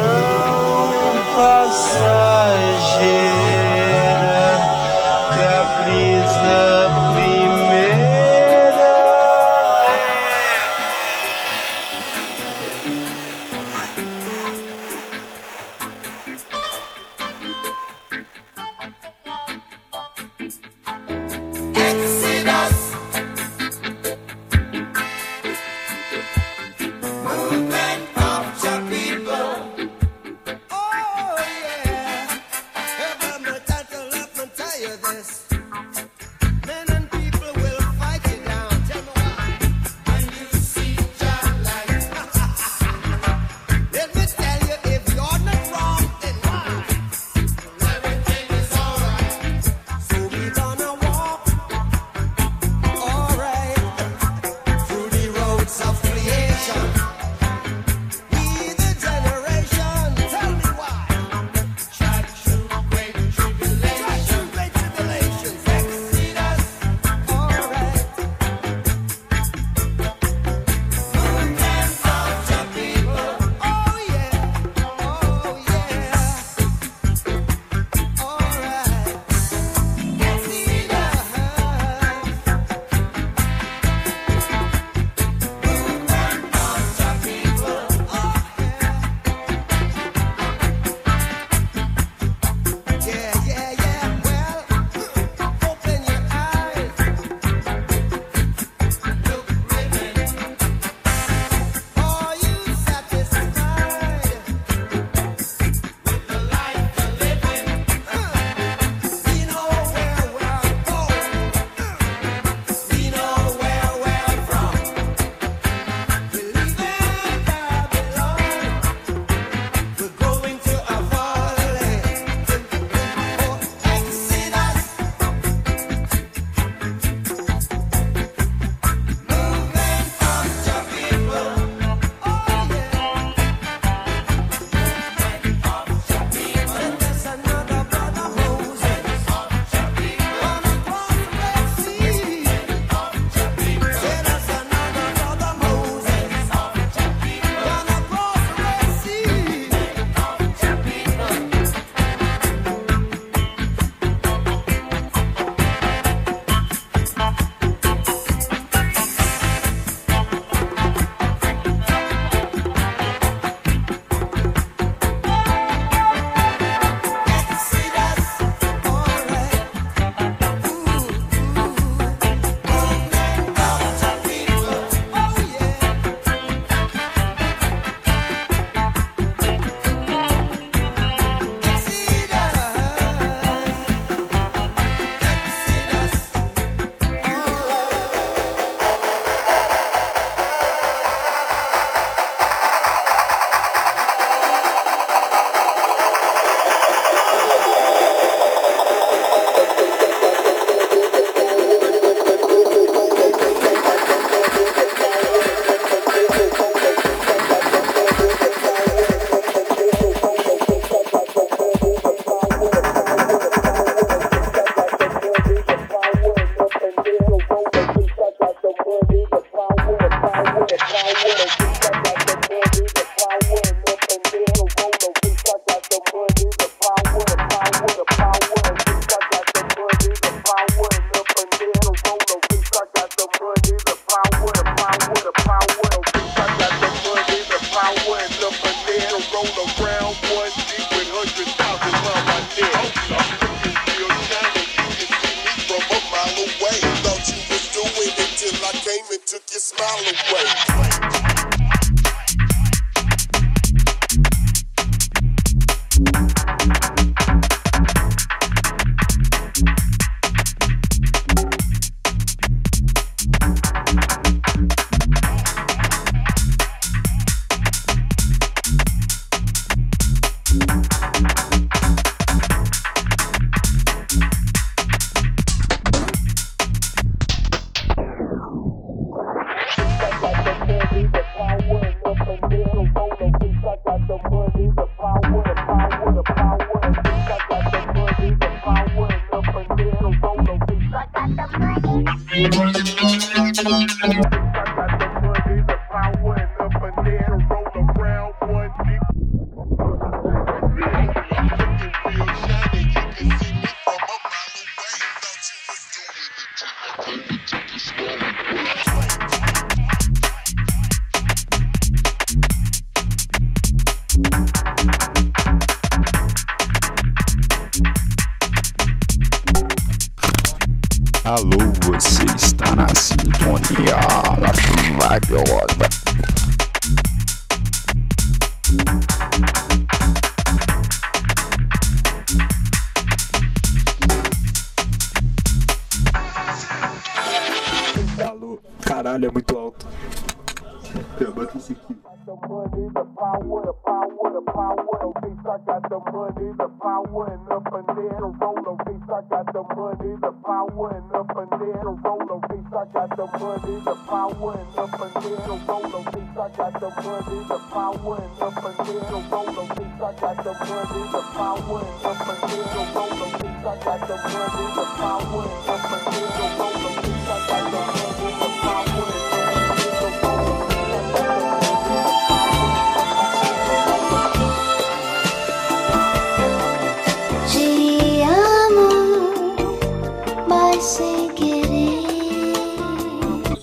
passageira 1.37 2.60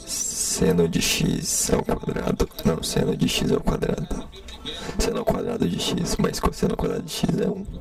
Seno 0.08 0.88
de 0.88 1.00
x 1.00 1.72
ao 1.72 1.84
quadrado. 1.84 2.50
Não, 2.66 2.82
seno 2.82 3.16
de 3.16 3.30
x 3.30 3.52
ao 3.52 3.62
quadrado. 3.62 4.28
Seno 4.98 5.20
ao 5.20 5.26
quadrado 5.26 5.68
de 5.68 5.80
x, 5.80 6.16
mas 6.18 6.40
cosseno 6.40 6.74
ao 6.74 6.78
quadrado 6.78 7.04
de 7.04 7.14
x 7.14 7.40
é 7.40 7.48
1. 7.48 7.52
1 7.52 7.77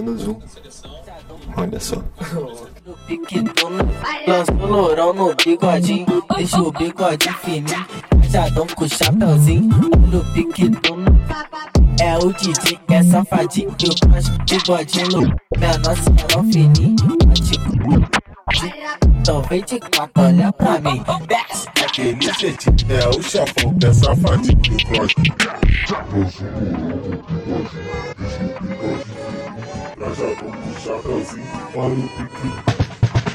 menos 0.00 0.26
1. 0.26 0.36
Olha 1.56 1.80
só. 1.80 1.96
Lança 4.26 4.52
o 4.52 4.66
lourão 4.66 5.12
no 5.12 5.34
bigodinho, 5.34 6.24
deixa 6.36 6.60
o 6.60 6.72
bigode 6.72 7.32
fininho. 7.34 7.86
Rajadão 8.22 8.66
com 8.74 8.88
chapeuzinho, 8.88 9.68
olha 10.08 10.18
o 10.18 10.24
pique 10.32 10.70
É 12.00 12.16
o 12.18 12.32
DJ 12.32 12.78
que 12.86 12.94
é 12.94 13.02
safadinho, 13.02 13.76
e 13.78 13.88
o 13.88 13.94
cross 14.08 14.28
bigodinho 14.48 15.08
louco. 15.10 15.36
Menor 15.58 15.96
salão 15.96 16.50
fininho, 16.50 16.96
então 19.20 19.42
vem 19.42 19.62
de 19.64 19.80
quatro, 19.80 20.22
olha 20.22 20.52
pra 20.52 20.80
mim, 20.80 21.02
desce. 21.26 21.68
Aquele 21.84 22.22
jeitinho 22.22 22.74
é 22.90 23.08
o 23.08 23.20
que 23.20 23.86
é 23.86 23.92
safadinho 23.92 24.56
do 24.56 24.76
cross. 24.86 25.14
Trajadão 25.90 27.20
com 27.20 28.09
chapeuzinho, 30.14 31.46
olha 31.74 31.94
o 31.94 32.08
pique. 32.08 32.80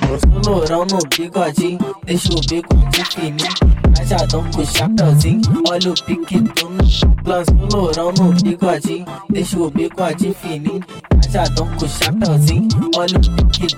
Lança 0.10 0.28
o 0.28 0.50
lourão 0.50 0.86
no 0.86 1.00
bigodinho, 1.16 1.96
deixa 2.04 2.34
o 2.34 2.42
bigode 2.42 3.06
fininho. 3.12 3.50
Rajadão 3.98 4.44
com 4.52 4.66
chapeuzinho, 4.66 5.42
olha 5.70 5.92
o 5.92 6.06
pique 6.06 6.40
do 6.40 7.30
Lança 7.30 7.52
o 7.52 7.76
lourão 7.76 8.12
no 8.12 8.34
bigodinho, 8.34 9.06
deixa 9.30 9.60
o 9.60 9.70
bigode 9.72 10.36
fininho. 10.42 10.82
Rajadão 11.26 11.68
com 11.78 11.88
chapeuzinho, 11.88 12.68
olha 12.96 13.18
o 13.18 13.46
pique 13.48 13.76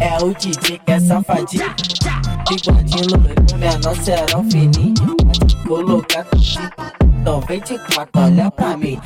É 0.00 0.22
o 0.22 0.32
DJ 0.34 0.78
que 0.78 0.92
é 0.92 1.00
safadinho. 1.00 1.74
Bigodinho 2.48 3.10
louro, 3.10 3.58
menor 3.58 3.96
serão 3.96 4.48
fininho. 4.50 4.94
Colocar 5.66 6.26
então 7.24 7.40
vem 7.40 7.58
de 7.60 7.78
quatro, 7.78 8.20
olha 8.20 8.50
pra 8.50 8.76
mim. 8.76 9.00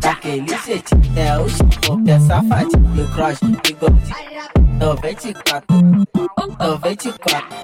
Daquele 0.00 0.48
jeitinho, 0.64 1.02
é 1.16 1.38
o 1.38 2.02
que 2.02 2.10
é 2.10 2.18
safadinho. 2.18 2.96
E 2.96 3.00
o 3.02 3.08
cross, 3.12 3.38
bigode. 3.62 4.14
Então 4.74 4.96
vem 4.96 5.14
de 5.14 5.34
quatro, 5.34 5.76
então 6.48 6.78
vem 6.78 6.96
de 6.96 7.12
quatro. 7.12 7.56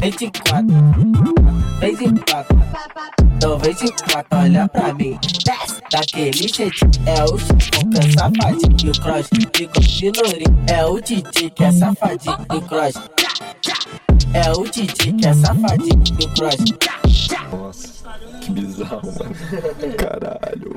Vem 0.00 0.10
de 0.10 0.30
quatro, 0.30 0.74
vem 1.80 1.94
de 1.96 2.20
quatro. 2.24 3.27
Então 3.38 3.56
vem 3.56 3.72
de 3.72 3.92
quatro, 3.92 4.36
olha 4.36 4.68
pra 4.68 4.92
mim. 4.92 5.16
Desce 5.44 5.80
daquele 5.92 6.32
jeitinho, 6.32 6.90
é 7.06 7.22
o 7.22 7.38
chefão 7.38 7.88
que 7.88 7.98
é 7.98 8.02
safadinho. 8.10 8.76
E 8.82 8.90
o 8.90 9.00
cross, 9.00 9.28
bigode 9.30 10.12
lourinho. 10.16 10.64
É 10.66 10.84
o 10.84 11.00
DJ 11.00 11.50
que 11.50 11.62
é 11.62 11.70
safadinho. 11.70 12.46
E 12.52 12.56
o 12.56 12.62
cross. 12.62 12.94
É 14.34 14.50
o 14.50 14.64
DJ 14.64 15.12
que 15.12 15.26
é 15.28 15.34
safadinho. 15.34 16.02
E 16.18 16.24
o 16.24 16.34
cross. 16.34 16.56
Nossa, 17.52 18.08
que 18.40 18.50
bizarro, 18.50 19.02
mano. 19.06 19.34
Caralho. 19.96 20.72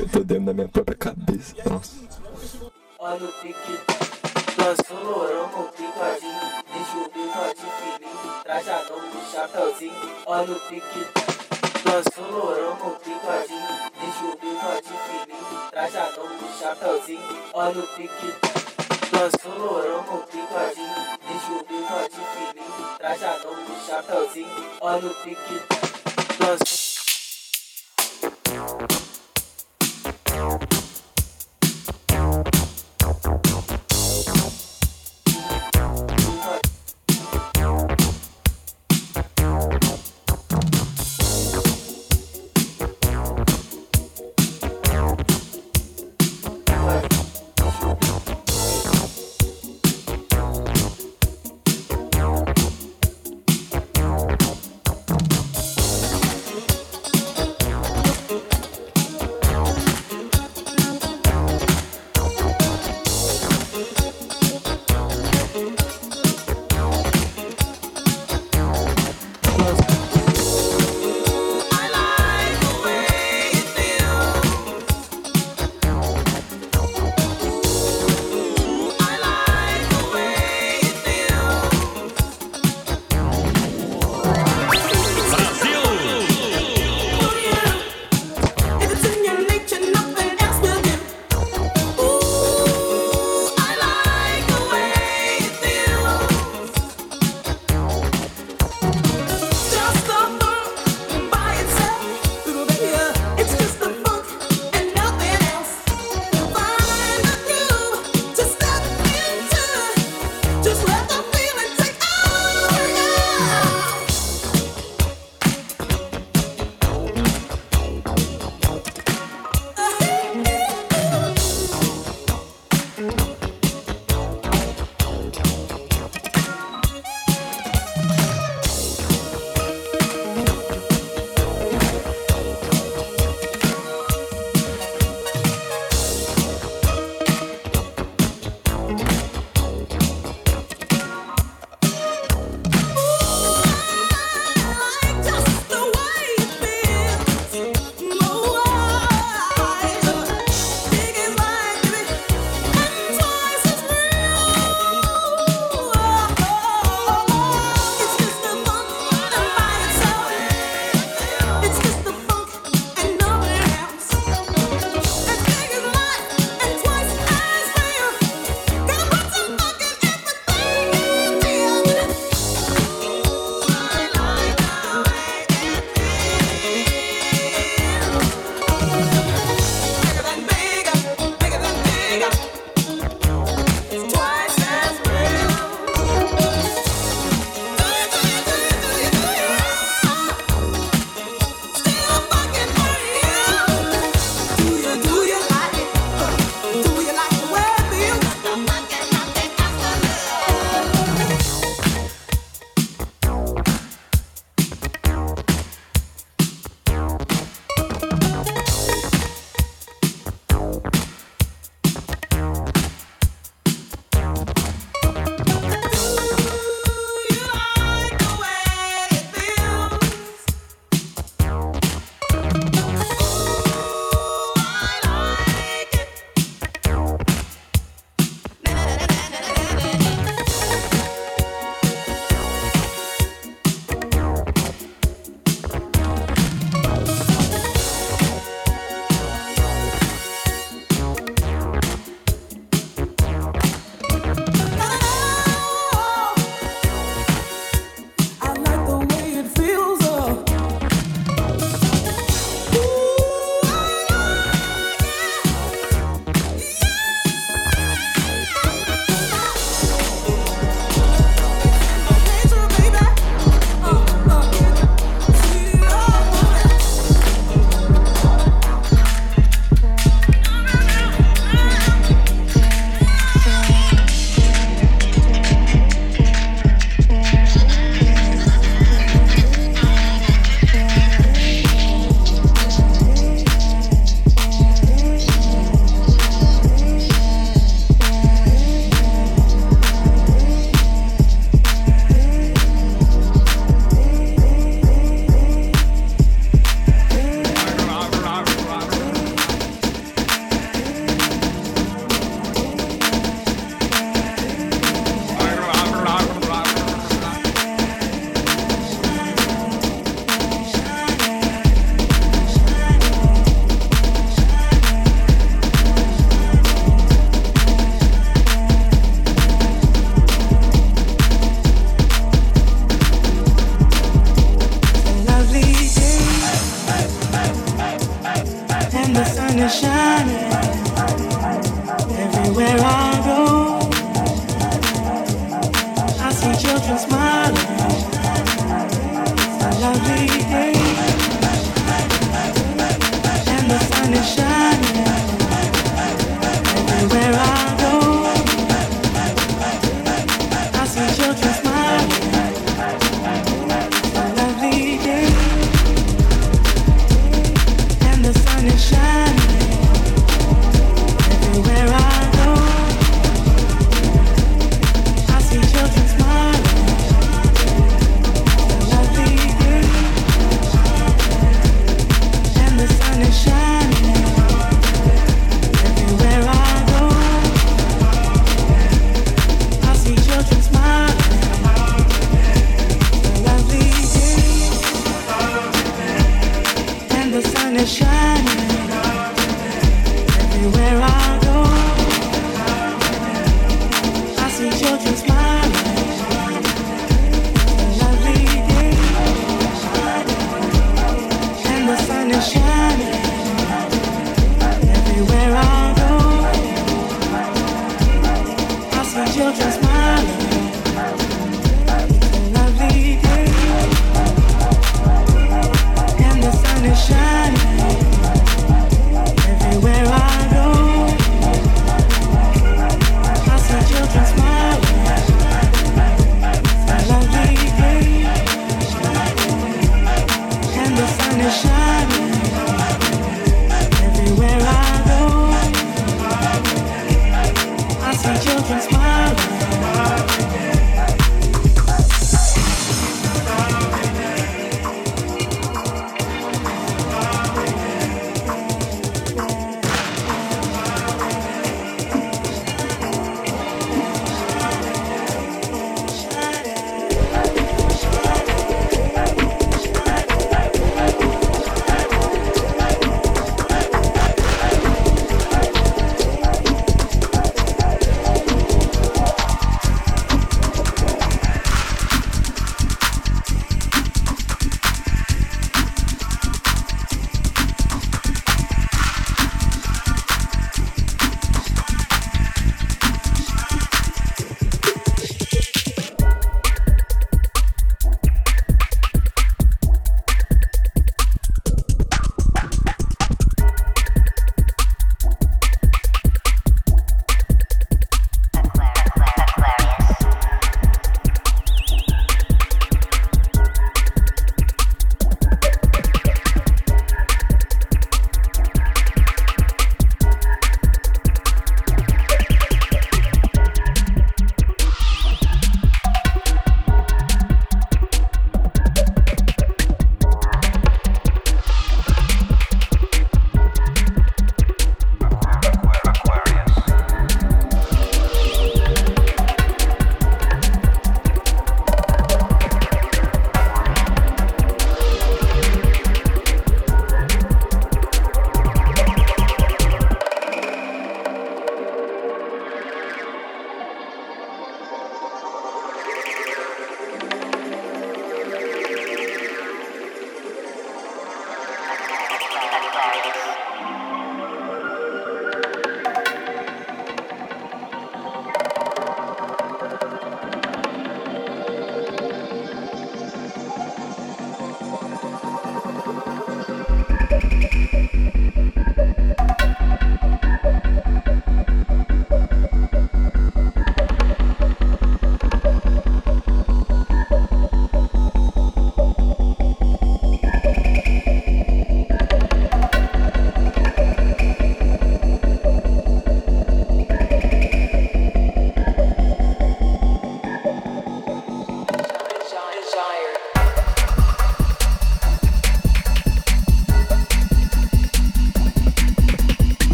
Eu 0.00 0.08
tô 0.08 0.24
dentro 0.24 0.46
da 0.46 0.52
minha 0.52 0.68
própria 0.68 0.96
cabeça. 0.96 1.54
Nossa. 1.70 1.94
Olha 2.98 3.24
o 3.24 3.32
pique, 3.40 3.78
lança 4.58 4.92
o 4.92 5.04
lourão 5.04 5.48
no 5.48 5.70
bigodinho, 5.76 6.63
deixa 6.94 6.98
o 6.98 7.10
bigode 7.10 7.60
fininho, 7.60 8.42
trajadão 8.42 9.00
com 9.00 9.20
chapeuzinho. 9.32 10.12
Olha 10.26 10.52
o 10.52 10.60
pique, 10.60 11.06
lança 11.90 12.20
o 12.20 12.30
lourão 12.30 12.76
no 12.76 12.90
bigodinho, 13.04 13.90
deixa 14.00 14.24
o 14.24 14.38
bigode 14.38 14.92
fininho, 15.06 15.70
trajadão 15.70 16.28
com 16.28 16.48
chapeuzinho. 16.58 17.50
Olha 17.52 17.80
o 17.80 17.86
pique, 17.88 18.34
lança 19.12 19.48
o 19.48 19.58
lourão 19.58 20.02
no 20.02 20.24
bigodinho, 20.26 21.18
deixa 21.26 21.52
o 21.52 21.64
bigode 21.64 22.20
fininho, 22.34 22.98
trajadão 22.98 23.54
com 23.54 23.86
chapeuzinho. 23.86 24.70
Olha 24.80 25.06
o 25.06 25.14
pique, 25.14 25.84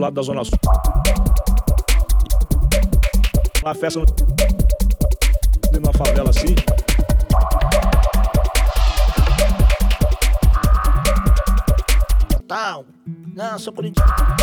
lado 0.00 0.14
da 0.14 0.22
Zona 0.22 0.42
Sul. 0.44 0.58
Uma 3.62 3.74
festa 3.74 4.00
numa 5.72 5.92
favela 5.92 6.30
assim. 6.30 6.54
Tal. 12.48 12.84
Não, 13.34 13.58
sou 13.58 13.72
corintiano. 13.72 14.39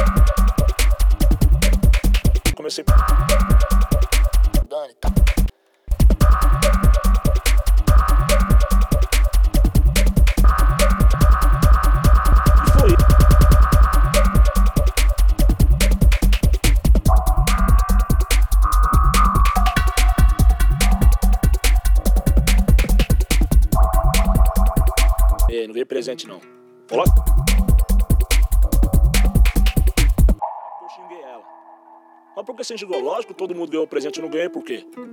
Xingou? 32.76 33.00
Lógico, 33.00 33.34
todo 33.34 33.54
mundo 33.54 33.72
ganhou 33.72 33.86
presente, 33.86 34.18
eu 34.18 34.24
não 34.24 34.32
ganhei 34.32 34.50
por 34.50 34.64
quê? 34.64 34.84
Aí 34.98 35.04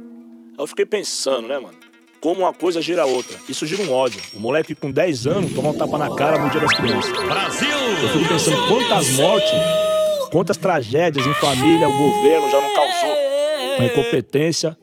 eu 0.59 0.67
fiquei 0.67 0.87
pensando, 0.87 1.47
né, 1.47 1.59
mano? 1.59 1.77
Como 2.21 2.41
uma 2.41 2.55
coisa 2.55 2.81
gira 2.81 3.03
a 3.03 3.07
outra. 3.07 3.39
Isso 3.49 3.67
gira 3.67 3.83
um 3.83 3.93
ódio. 3.93 4.21
O 4.33 4.41
moleque 4.41 4.75
com 4.75 4.91
10 4.91 5.27
anos 5.27 5.53
tomou 5.53 5.73
um 5.73 5.77
tapa 5.77 5.99
na 5.99 6.15
cara 6.17 6.39
no 6.39 6.51
dia 6.51 6.61
das 6.61 6.73
crianças. 6.73 7.13
Brasil! 7.13 7.69
Eu 7.69 8.09
fico 8.09 8.29
pensando 8.29 8.67
quantas 8.67 9.11
mortes, 9.11 9.53
quantas 10.33 10.57
tragédias 10.57 11.27
em 11.27 11.35
família 11.35 11.87
o 11.87 11.93
governo 11.93 12.51
já 12.51 12.61
não 12.61 12.75
causou. 12.75 13.17
Com 13.77 13.83
a 13.83 13.87
incompetência, 13.87 14.79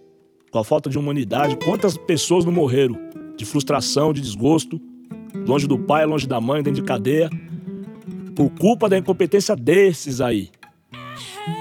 com 0.52 0.60
a 0.60 0.64
falta 0.64 0.89
de 0.89 0.99
humanidade, 0.99 1.57
quantas 1.65 1.98
pessoas 1.98 2.45
não 2.45 2.52
morreram 2.52 2.95
de 3.35 3.43
frustração, 3.43 4.14
de 4.14 4.22
desgosto, 4.22 4.80
longe 5.48 5.65
do 5.65 5.80
pai, 5.80 6.06
longe 6.06 6.27
da 6.27 6.39
mãe, 6.39 6.61
dentro 6.61 6.81
de 6.81 6.88
cadeia, 6.88 7.30
por 8.35 8.52
culpa 8.52 8.88
da 8.88 8.98
incompetência 8.98 9.56
desses 9.56 10.22
aí. 10.22 10.52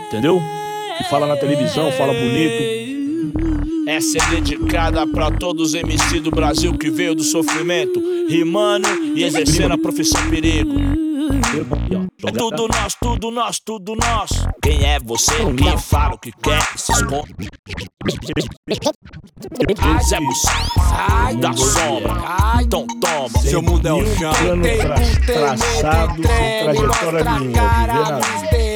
Entendeu? 0.08 0.40
Que 1.00 1.08
fala 1.08 1.26
na 1.26 1.34
televisão, 1.34 1.90
fala 1.92 2.12
bonito. 2.12 3.88
Essa 3.88 4.18
é 4.18 4.30
dedicada 4.32 5.06
pra 5.06 5.30
todos 5.30 5.70
os 5.70 5.74
MC 5.74 6.20
do 6.20 6.30
Brasil 6.30 6.76
que 6.76 6.90
veio 6.90 7.14
do 7.14 7.22
sofrimento, 7.22 7.98
rimando 8.28 8.86
e 9.16 9.24
exercendo 9.24 9.72
a 9.72 9.78
profissão 9.78 10.20
perigo. 10.28 10.78
É 12.22 12.30
tudo 12.32 12.68
nós, 12.68 12.94
tudo 13.00 13.30
nós, 13.30 13.58
tudo 13.64 13.94
nós. 13.96 14.30
Quem 14.62 14.84
é 14.84 15.00
você? 15.00 15.32
Quem 15.56 15.78
fala 15.78 16.16
o 16.16 16.18
que 16.18 16.32
quer 16.32 16.62
e 16.74 16.78
se 16.78 16.92
esconde? 16.92 17.34
Zé 20.06 20.20
Bucé, 20.20 20.52
da 21.40 21.52
sombra, 21.54 22.12
então 22.60 22.86
toma. 23.00 23.40
Seu 23.40 23.62
mundo 23.62 23.88
é 23.88 23.92
o 23.94 24.04
chão. 24.16 24.32
Traçado, 25.24 26.22
sem 26.22 26.64
trajetória 26.64 27.24
nenhuma. 27.24 27.68
Viver 27.68 28.10
na 28.10 28.20
vida. 28.20 28.69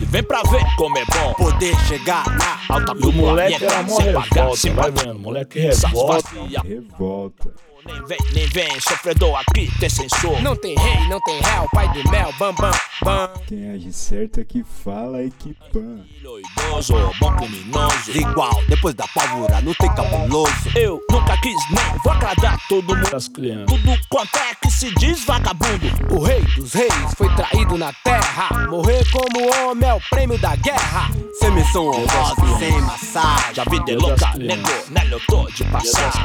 E 0.00 0.04
vem 0.04 0.22
pra 0.22 0.42
ver 0.42 0.62
como 0.76 0.98
é 0.98 1.04
bom 1.04 1.34
poder 1.34 1.74
chegar 1.86 2.24
na 2.36 2.58
alta 2.68 2.94
E 2.98 3.06
o 3.06 3.12
moleque 3.12 3.64
era 3.64 3.82
mó 3.82 3.96
sem 3.96 4.12
pagar, 4.12 4.34
revolta, 4.34 4.70
vai 4.74 4.90
vendo? 4.90 5.18
Moleque 5.18 5.60
revolta, 5.60 6.28
revolta. 6.64 7.54
Nem 7.84 8.04
vem, 8.04 8.18
nem 8.32 8.46
vem, 8.46 8.80
sofredor 8.80 9.36
aqui 9.40 9.68
tem 9.80 9.88
sensor. 9.88 10.40
Não 10.40 10.54
tem 10.54 10.76
rei, 10.76 11.08
não 11.08 11.20
tem 11.22 11.40
réu, 11.40 11.68
pai 11.72 11.88
do 11.92 12.10
mel, 12.10 12.32
bam 12.38 12.54
bam 12.54 12.70
bam. 13.02 13.28
Quem 13.48 13.72
age 13.72 13.92
certo 13.92 14.38
é 14.38 14.44
que 14.44 14.62
fala 14.62 15.22
e 15.24 15.30
que 15.32 15.52
pan. 15.72 16.04
Idoso, 16.22 16.94
bom 17.18 17.34
criminoso. 17.36 18.12
Igual, 18.14 18.62
depois 18.68 18.94
da 18.94 19.06
pólvora, 19.08 19.60
não 19.60 19.74
tem 19.74 19.92
cabuloso. 19.94 20.52
Eu 20.76 21.00
nunca 21.10 21.36
quis 21.38 21.56
nem 21.70 21.98
vou 22.04 22.12
agradar 22.12 22.56
todo 22.68 22.94
mundo. 22.94 23.10
Das 23.10 23.26
crianças. 23.26 23.66
Tudo 23.66 23.98
quanto 24.08 24.36
é 24.36 24.54
que 24.54 24.70
se 24.70 24.94
diz 24.94 25.24
vagabundo. 25.24 26.14
O 26.14 26.22
rei 26.22 26.42
dos 26.56 26.72
reis 26.74 27.14
foi 27.16 27.28
traído 27.34 27.76
na 27.76 27.92
terra. 28.04 28.68
Morrer 28.68 29.04
como 29.10 29.68
homem 29.68 29.88
é 29.88 29.94
o 29.94 30.00
prêmio 30.08 30.38
da 30.38 30.54
guerra. 30.54 31.10
Sem 31.40 31.50
missão 31.50 31.88
honrosa, 31.88 32.58
sem 32.58 32.80
massagem. 32.80 33.54
Já 33.54 33.64
vida 33.64 33.92
é 33.92 33.96
louca, 33.96 34.32
nego, 34.38 34.68
nele 34.90 35.14
eu 35.14 35.20
tô 35.26 35.46
de 35.46 35.64
passagem. 35.64 36.22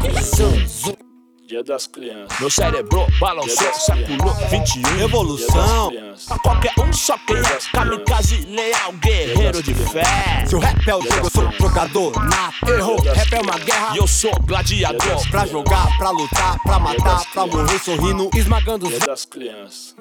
Dia 1.48 1.64
das 1.64 1.88
crianças. 1.88 2.38
Meu 2.42 2.50
cérebro 2.50 3.08
balançou, 3.22 3.74
século 3.74 4.34
21. 4.50 4.98
Revolução. 4.98 5.94
Pra 6.28 6.40
qualquer 6.40 6.74
um 6.78 6.92
só 6.92 7.18
quem 7.20 7.38
é 7.38 7.58
kamikaze 7.72 8.46
leal, 8.48 8.92
guerreiro 8.92 9.64
de 9.64 9.74
fé. 9.74 10.04
Se 10.46 10.58
o 10.58 10.60
rap 10.60 10.86
é 10.86 10.96
o 10.96 11.02
jogo, 11.02 11.16
eu 11.24 11.30
sou 11.30 11.50
jogador 11.54 12.26
nato. 12.26 12.70
Errou, 12.70 13.00
rap 13.00 13.34
é 13.34 13.40
uma 13.40 13.58
guerra. 13.60 13.96
E 13.96 13.98
eu 13.98 14.06
sou 14.06 14.38
gladiador. 14.42 15.30
Pra 15.32 15.46
jogar, 15.46 15.98
pra 15.98 16.10
lutar, 16.10 16.62
pra 16.64 16.80
matar, 16.80 17.26
pra 17.32 17.48
morrer 17.48 17.80
sorrindo. 17.80 18.30
Esmagando 18.36 18.88
os 18.88 18.92
Dia 18.92 19.00
das 19.00 19.24
crianças. 19.24 19.96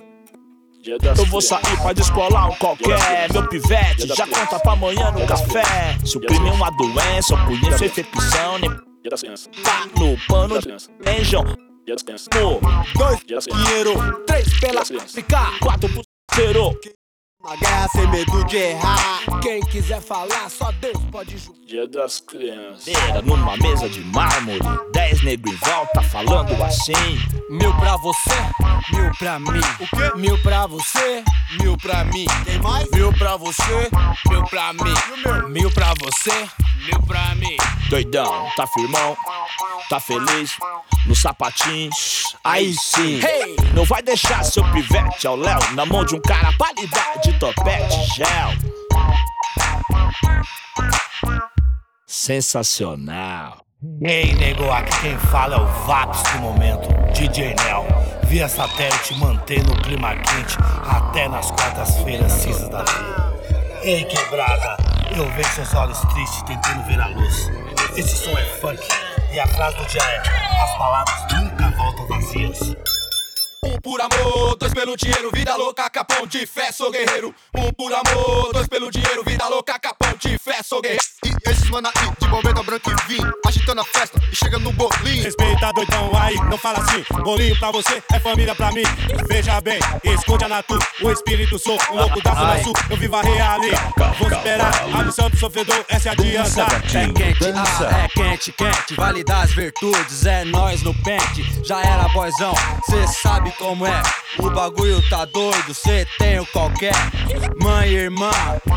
Dia 0.82 0.98
das 0.98 1.16
eu 1.16 1.26
vou 1.26 1.40
sair 1.40 1.80
pra 1.80 1.92
descolar 1.92 2.50
um 2.50 2.56
qualquer. 2.56 3.32
Meu 3.32 3.46
pivete 3.46 4.08
já 4.08 4.26
conta 4.26 4.58
pra 4.58 4.72
amanhã 4.72 5.12
no 5.12 5.24
café. 5.24 5.96
Se 6.04 6.18
o 6.18 6.20
crime 6.22 6.48
é 6.48 6.52
uma 6.52 6.70
doença, 6.70 7.34
eu 7.34 7.46
conheço 7.46 7.84
a 7.84 7.86
infecção. 7.86 8.58
Nem 8.58 8.86
Dia 9.06 9.10
das 9.12 9.20
crianças. 9.20 9.48
tá 9.62 9.86
no 10.00 10.16
pano 10.26 10.58
de 10.58 10.68
Benjão. 11.04 11.44
Dia 11.84 11.94
das 11.94 12.02
crianças. 12.02 12.26
No 12.34 12.60
Dois, 12.98 13.20
dinheiro. 13.46 14.24
três 14.26 14.58
pela 14.58 14.84
ficar. 14.84 15.56
quatro 15.60 15.88
pro 15.90 16.02
guerra 17.54 17.88
sem 17.88 18.06
medo 18.08 18.44
de 18.46 18.56
errar. 18.56 19.20
Quem 19.42 19.60
quiser 19.60 20.00
falar, 20.00 20.50
só 20.50 20.72
Deus 20.72 20.98
pode 21.12 21.38
julgar. 21.38 21.56
Dia 21.66 21.86
das 21.86 22.20
crianças. 22.20 22.88
Era 22.88 23.20
numa 23.22 23.56
mesa 23.56 23.88
de 23.88 24.00
mármore. 24.00 24.60
Dez 24.92 25.22
negros 25.22 25.54
em 25.54 25.56
volta 25.56 26.02
falando 26.02 26.62
assim. 26.62 26.92
Mil 27.50 27.72
pra 27.74 27.96
você, 27.96 28.30
mil 28.92 29.10
pra 29.18 29.38
mim. 29.38 29.60
O 29.80 29.86
quê? 29.86 30.12
Mil 30.16 30.42
pra 30.42 30.66
você, 30.66 31.22
mil 31.60 31.76
pra 31.76 32.04
mim. 32.04 32.26
Tem 32.44 32.58
mais? 32.60 32.88
Mil 32.90 33.12
pra 33.12 33.36
você, 33.36 33.90
mil 34.28 34.44
pra 34.44 34.72
mim. 34.72 34.94
Mil 35.50 35.70
pra 35.72 35.92
você, 36.00 36.48
mil 36.86 37.00
pra 37.02 37.34
mim. 37.34 37.56
Doidão, 37.88 38.48
tá 38.56 38.66
firmão, 38.66 39.16
tá 39.88 40.00
feliz, 40.00 40.56
no 41.06 41.14
sapatinho, 41.14 41.90
aí 42.42 42.74
sim. 42.74 43.20
Hey! 43.24 43.54
Não 43.74 43.84
vai 43.84 44.02
deixar 44.02 44.42
seu 44.44 44.64
pivete 44.72 45.26
ao 45.26 45.36
Léo 45.36 45.58
na 45.72 45.86
mão 45.86 46.04
de 46.04 46.16
um 46.16 46.20
cara 46.20 46.52
pra 46.58 46.72
lhe 46.72 46.86
dar 46.88 47.18
de 47.20 47.35
topete 47.38 48.04
gel. 48.14 48.52
Sensacional. 52.06 53.58
Ei, 54.02 54.34
nego, 54.34 54.70
aqui 54.70 55.00
quem 55.00 55.18
fala 55.18 55.56
é 55.56 55.60
o 55.60 55.66
Vaps 55.86 56.22
do 56.32 56.38
momento, 56.40 56.88
DJ 57.12 57.54
Nel. 57.54 57.86
Via 58.24 58.48
satélite 58.48 59.14
mantendo 59.14 59.72
o 59.72 59.82
clima 59.82 60.14
quente 60.16 60.56
até 60.88 61.28
nas 61.28 61.50
quartas-feiras 61.50 62.32
cinzas 62.32 62.68
da 62.68 62.82
rua. 62.82 63.38
Ei, 63.82 64.04
quebrada, 64.04 64.76
eu 65.14 65.28
vejo 65.30 65.48
seus 65.50 65.74
olhos 65.74 66.00
tristes 66.00 66.42
tentando 66.42 66.82
ver 66.84 67.00
a 67.00 67.06
luz. 67.08 67.50
Esse 67.96 68.16
som 68.16 68.36
é 68.36 68.44
funk 68.60 68.82
e 69.32 69.38
a 69.38 69.46
frase 69.46 69.76
do 69.76 69.86
dia 69.86 70.02
é: 70.02 70.62
as 70.62 70.78
palavras 70.78 71.32
nunca 71.32 71.70
voltam 71.76 72.06
vazias. 72.08 72.95
Um 73.66 73.80
por 73.80 74.00
amor, 74.00 74.56
dois 74.56 74.72
pelo 74.72 74.96
dinheiro, 74.96 75.28
vida 75.32 75.56
louca, 75.56 75.90
capão 75.90 76.24
de 76.24 76.46
fé, 76.46 76.70
sou 76.70 76.88
guerreiro. 76.88 77.34
Um 77.52 77.72
por 77.72 77.92
amor, 77.92 78.52
dois 78.52 78.68
pelo 78.68 78.92
dinheiro, 78.92 79.24
vida 79.24 79.48
louca, 79.48 79.76
capão 79.76 80.14
de 80.20 80.38
fé, 80.38 80.62
sou 80.62 80.80
guerreiro. 80.80 81.02
E 81.24 81.50
esses 81.50 81.68
mano 81.68 81.88
aí, 81.88 82.10
de 82.20 82.28
bombeta 82.28 82.62
branca 82.62 82.90
e 82.92 83.08
vinho, 83.08 83.32
agitando 83.44 83.80
a 83.80 83.84
festa 83.84 84.20
e 84.30 84.36
chega 84.36 84.60
no 84.60 84.72
bolinho. 84.72 85.24
Respeita 85.24 85.72
doidão 85.72 86.12
aí, 86.16 86.36
não 86.48 86.56
fala 86.56 86.78
assim. 86.78 87.04
Bolinho 87.24 87.58
pra 87.58 87.72
você 87.72 88.00
é 88.12 88.20
família 88.20 88.54
pra 88.54 88.70
mim. 88.70 88.84
Veja 89.28 89.60
bem, 89.60 89.80
esconde 90.04 90.44
a 90.44 90.48
natu, 90.48 90.78
o 91.02 91.10
espírito 91.10 91.58
sou 91.58 91.76
um 91.90 91.96
louco 91.96 92.22
da 92.22 92.34
zona 92.34 92.62
sul. 92.62 92.72
Eu 92.88 92.96
vivo 92.96 93.16
a 93.16 93.22
real 93.22 93.60
Vou 94.18 94.30
esperar 94.30 94.72
a 94.94 95.02
missão 95.02 95.28
do 95.28 95.36
sofredor, 95.36 95.84
essa 95.88 96.10
é 96.10 96.12
adianta. 96.12 96.62
É 96.62 97.12
quente, 97.12 97.44
ah, 97.52 98.04
é 98.04 98.08
quente, 98.08 98.52
quente. 98.52 98.94
Vale 98.94 99.24
das 99.24 99.50
virtudes, 99.52 100.24
é 100.24 100.44
nós 100.44 100.82
no 100.82 100.94
pente. 101.02 101.44
Já 101.64 101.82
era 101.82 102.08
boizão, 102.08 102.54
cê 102.88 103.06
sabe 103.08 103.55
como 103.58 103.86
é. 103.86 104.02
O 104.38 104.50
bagulho 104.50 105.02
tá 105.08 105.24
doido, 105.24 105.74
cê 105.74 106.06
tem 106.18 106.38
o 106.38 106.46
qualquer. 106.46 106.94
Mãe 107.62 107.88
irmã, 107.88 108.30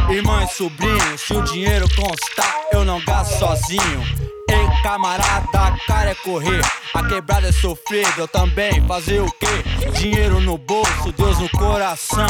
irmã 0.10 0.44
e 0.44 0.48
sobrinho. 0.56 1.18
Se 1.18 1.34
o 1.34 1.42
dinheiro 1.44 1.88
constar, 1.96 2.54
eu 2.72 2.86
não 2.86 3.04
gasto 3.04 3.38
sozinho. 3.38 4.04
Ei, 4.50 4.82
camarada, 4.82 5.48
a 5.54 5.78
cara 5.86 6.12
é 6.12 6.16
correr. 6.16 6.62
A 6.94 7.04
quebrada 7.08 7.48
é 7.48 7.52
sofrida, 7.52 8.14
eu 8.18 8.28
também. 8.28 8.86
Fazer 8.88 9.22
o 9.22 9.32
quê? 9.34 9.92
Dinheiro 9.94 10.40
no 10.40 10.58
bolso, 10.58 11.12
Deus 11.16 11.38
no 11.38 11.50
coração. 11.50 12.28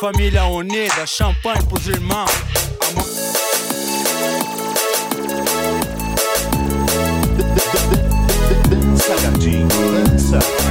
Família 0.00 0.44
unida, 0.44 1.06
champanhe 1.06 1.62
pros 1.66 1.86
irmãos. 1.86 2.30
Dança, 8.68 9.16
gatinho, 9.22 9.68
dança. 9.68 10.67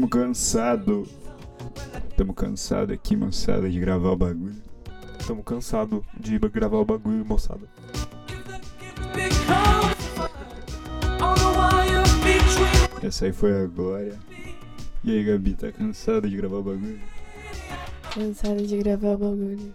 Cansado. 0.09 1.07
Tamo 2.17 2.33
cansado 2.33 2.91
aqui, 2.91 3.15
moçada, 3.15 3.69
de 3.69 3.79
gravar 3.79 4.09
o 4.09 4.15
bagulho. 4.15 4.55
Tamo 5.27 5.43
cansado 5.43 6.03
de 6.19 6.39
gravar 6.39 6.77
o 6.77 6.85
bagulho, 6.85 7.23
moçada. 7.25 7.67
Essa 13.03 13.25
aí 13.25 13.31
foi 13.31 13.63
a 13.63 13.65
Glória. 13.67 14.17
E 15.03 15.11
aí, 15.11 15.23
Gabi, 15.23 15.53
tá 15.53 15.71
cansada 15.71 16.27
de 16.27 16.35
gravar 16.35 16.57
o 16.57 16.63
bagulho? 16.63 16.99
Cansada 18.13 18.61
de 18.63 18.77
gravar 18.77 19.09
o 19.09 19.17
bagulho. 19.17 19.73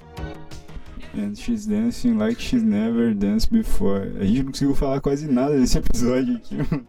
And 1.16 1.36
she's 1.36 1.64
dancing 1.64 2.18
like 2.18 2.42
she's 2.42 2.62
never 2.62 3.14
danced 3.14 3.52
before. 3.52 4.12
A 4.18 4.24
gente 4.24 4.42
não 4.42 4.50
conseguiu 4.50 4.74
falar 4.74 5.00
quase 5.00 5.28
nada 5.28 5.56
desse 5.56 5.78
episódio 5.78 6.36
aqui, 6.36 6.56
mano. 6.56 6.84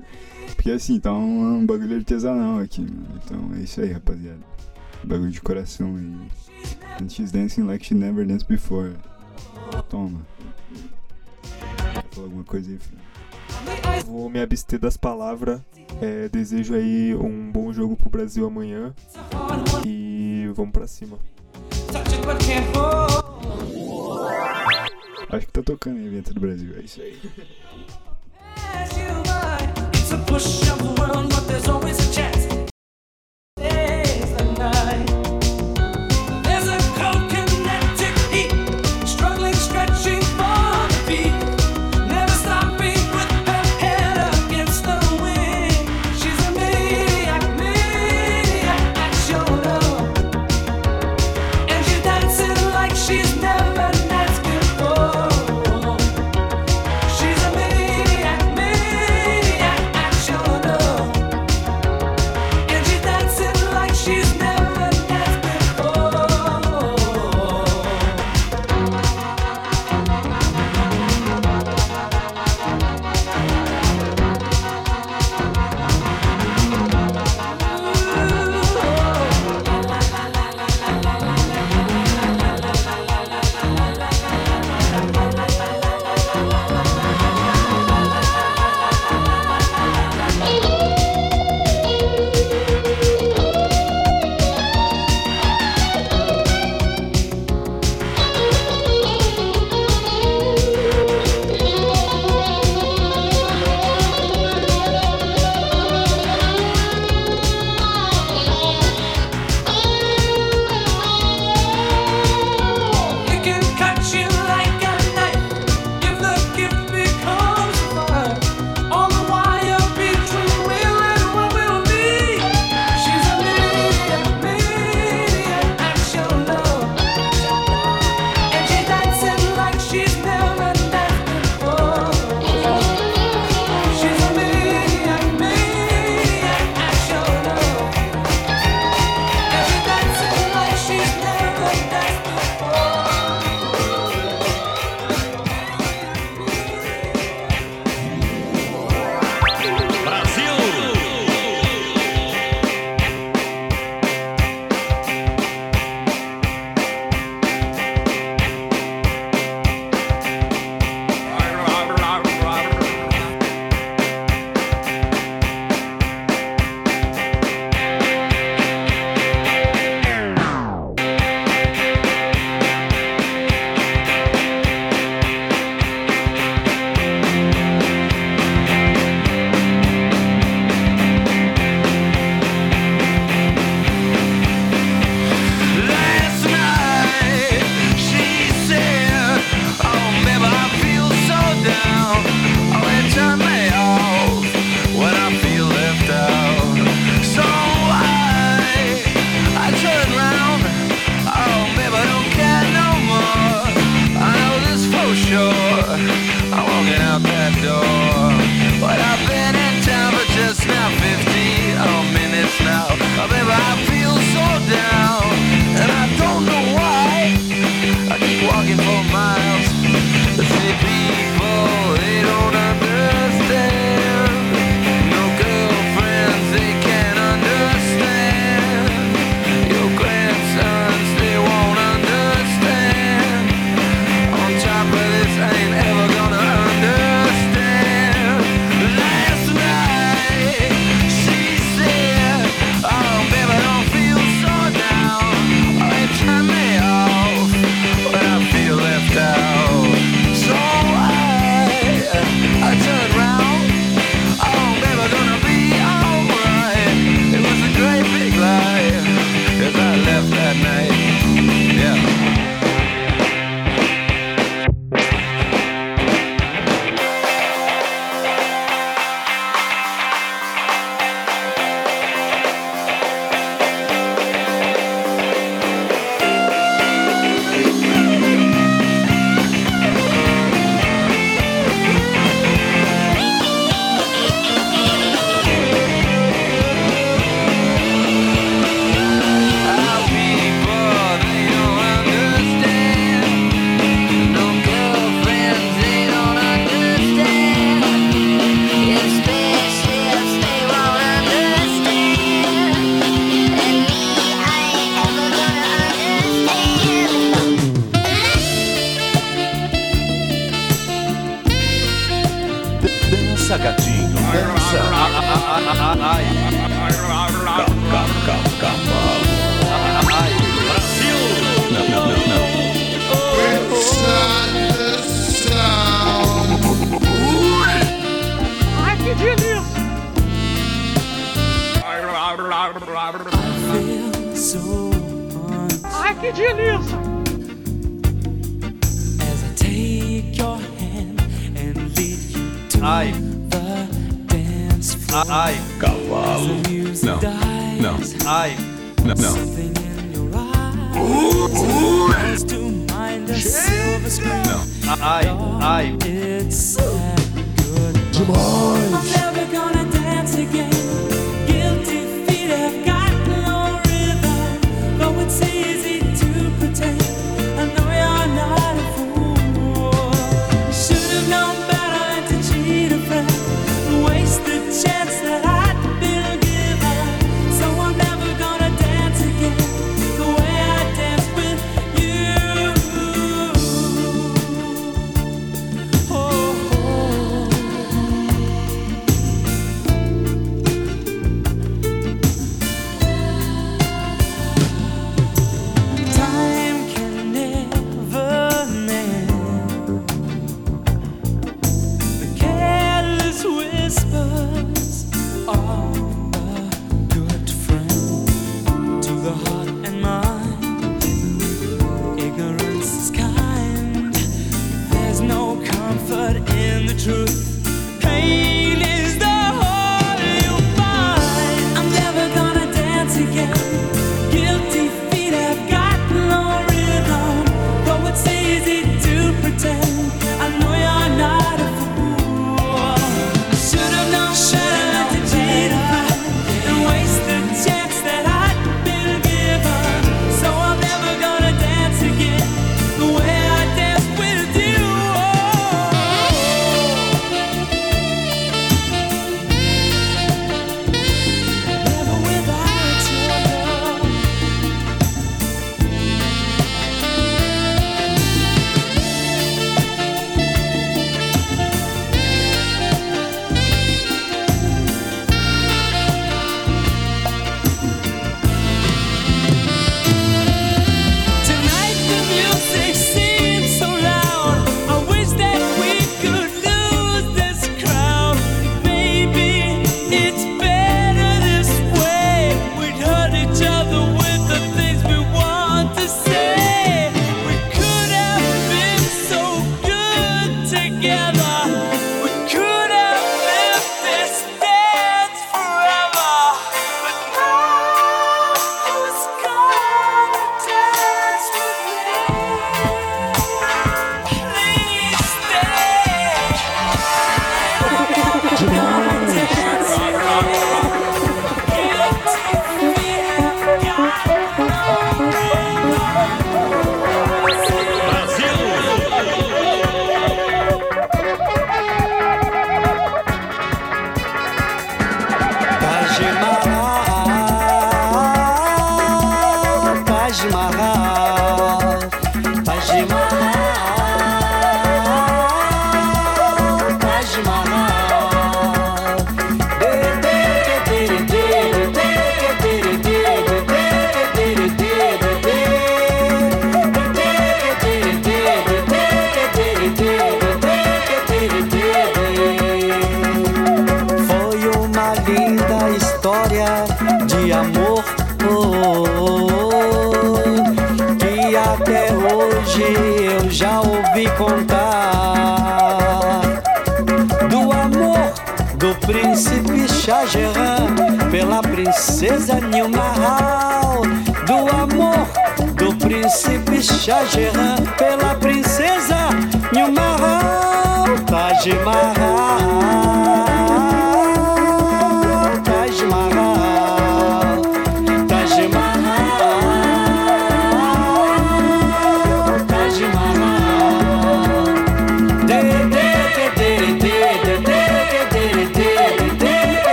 Porque 0.55 0.71
assim, 0.71 0.99
tá 0.99 1.13
um, 1.13 1.59
um 1.59 1.65
bagulho 1.65 1.97
artesanal 1.97 2.59
aqui, 2.59 2.81
mano. 2.81 3.21
Então 3.23 3.51
é 3.55 3.59
isso 3.59 3.81
aí, 3.81 3.91
rapaziada. 3.91 4.39
Bagulho 5.03 5.31
de 5.31 5.41
coração 5.41 5.95
aí. 5.95 6.15
And 7.01 7.09
she's 7.09 7.31
dancing 7.31 7.63
like 7.63 7.85
she 7.85 7.93
never 7.93 8.25
danced 8.25 8.47
before. 8.47 8.93
Toma. 9.89 10.25
Falar 12.11 12.27
alguma 12.27 12.43
coisa 12.43 12.71
aí, 12.71 12.79
filho? 12.79 13.05
Vou 14.05 14.29
me 14.29 14.41
abster 14.41 14.79
das 14.79 14.97
palavras. 14.97 15.61
É, 16.01 16.27
desejo 16.29 16.73
aí 16.73 17.15
um 17.15 17.51
bom 17.51 17.71
jogo 17.71 17.95
pro 17.95 18.09
Brasil 18.09 18.45
amanhã. 18.45 18.93
E 19.85 20.49
vamos 20.55 20.71
pra 20.71 20.87
cima. 20.87 21.17
Acho 25.29 25.45
que 25.45 25.51
tá 25.51 25.63
tocando 25.63 25.97
aí 25.97 26.07
evento 26.07 26.33
do 26.33 26.39
Brasil, 26.39 26.75
é 26.77 26.81
isso 26.81 27.01
aí. 27.01 27.19
to 30.09 30.17
push 30.17 30.69
up 30.69 30.77
the 30.77 31.01
world. 31.01 31.34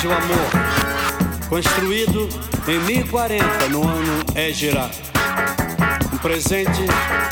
De 0.00 0.06
o 0.06 0.12
amor, 0.12 1.48
construído 1.48 2.28
em 2.68 2.78
1040 2.78 3.68
no 3.70 3.82
ano 3.82 4.22
Égira. 4.36 4.88
Um 6.12 6.18
presente 6.18 6.82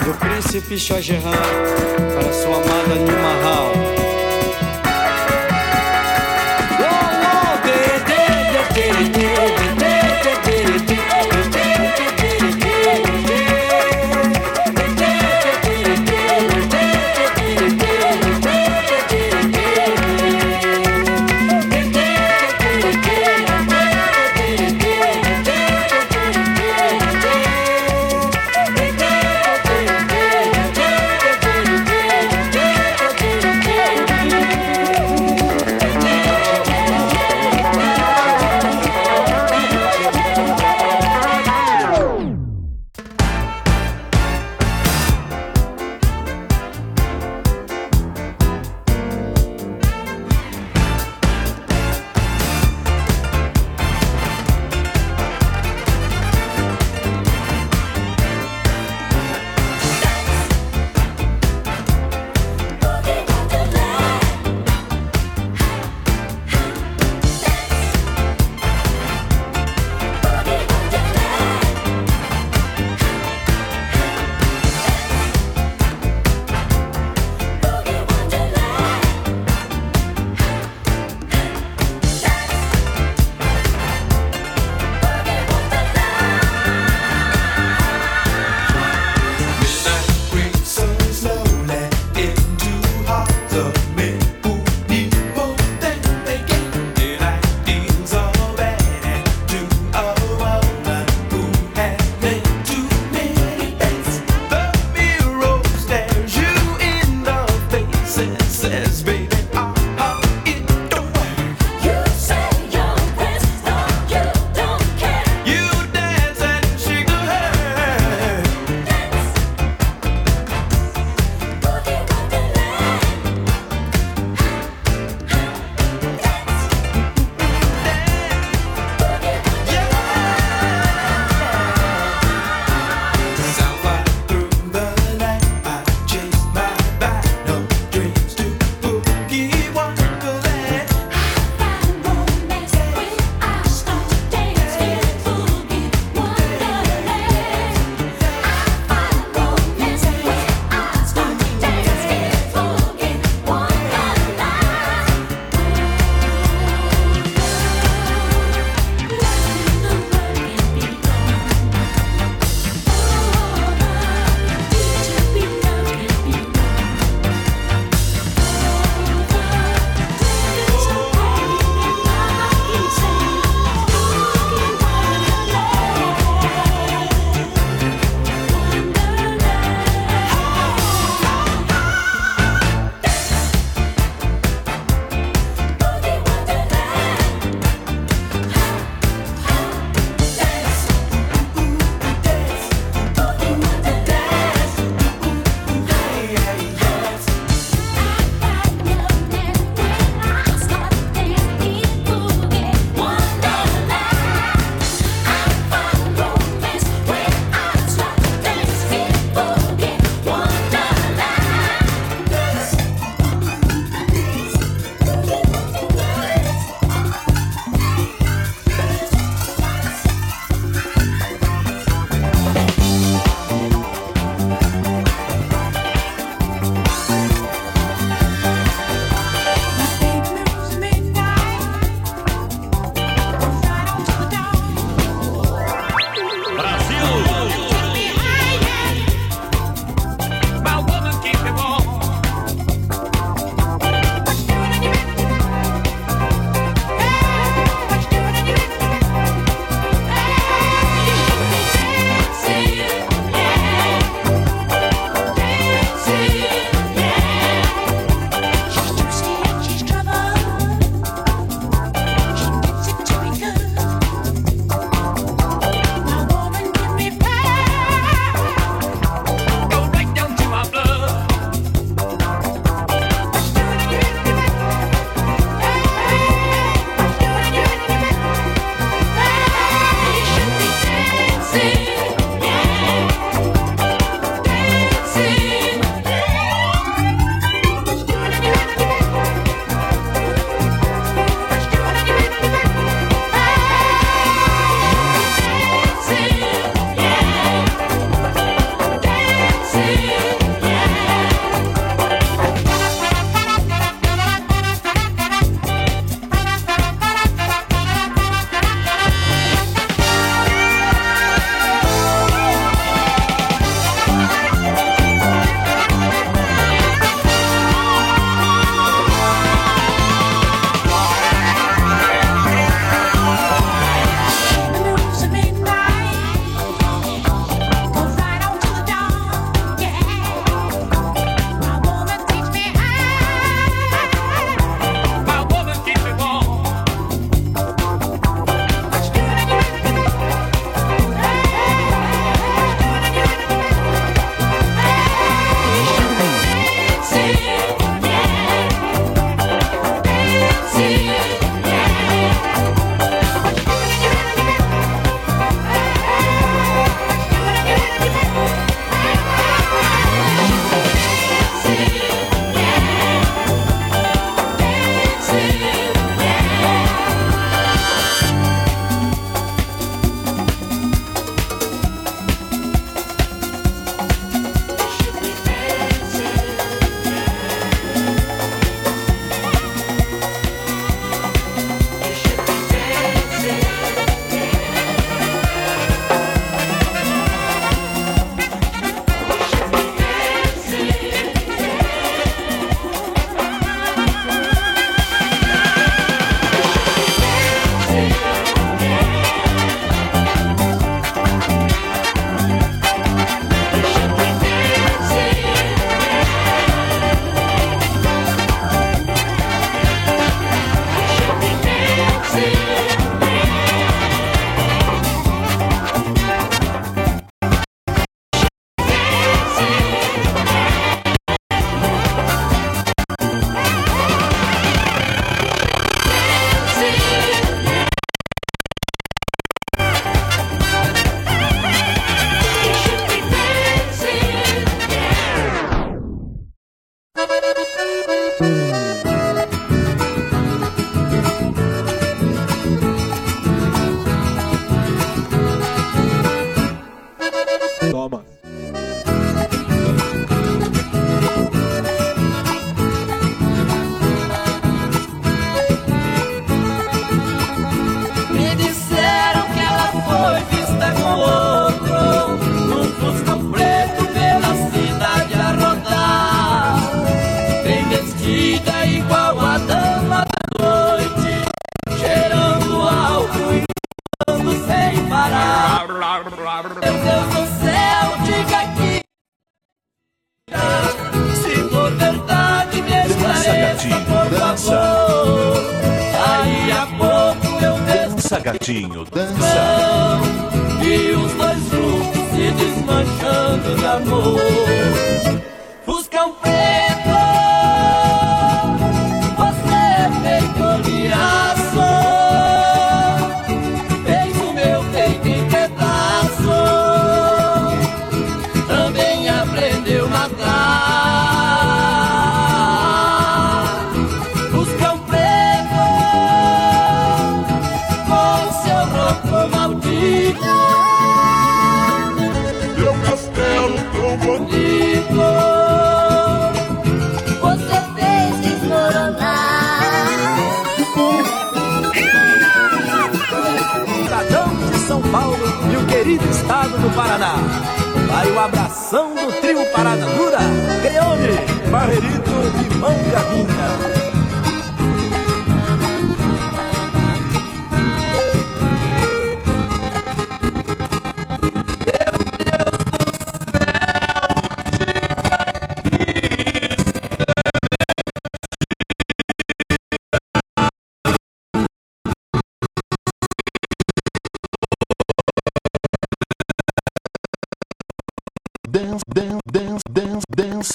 do 0.05 0.13
príncipe 0.15 0.77
Shah 0.77 1.01
Jahan 1.01 1.31
para 2.15 2.33
sua 2.33 2.57
amada 2.57 2.95
Nilmahal. 2.97 3.73
Oh, 6.81 6.97
oh, 7.23 7.57
de, 7.63 7.79
de, 8.75 9.11
de, 9.11 9.36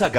dança, 0.01 0.09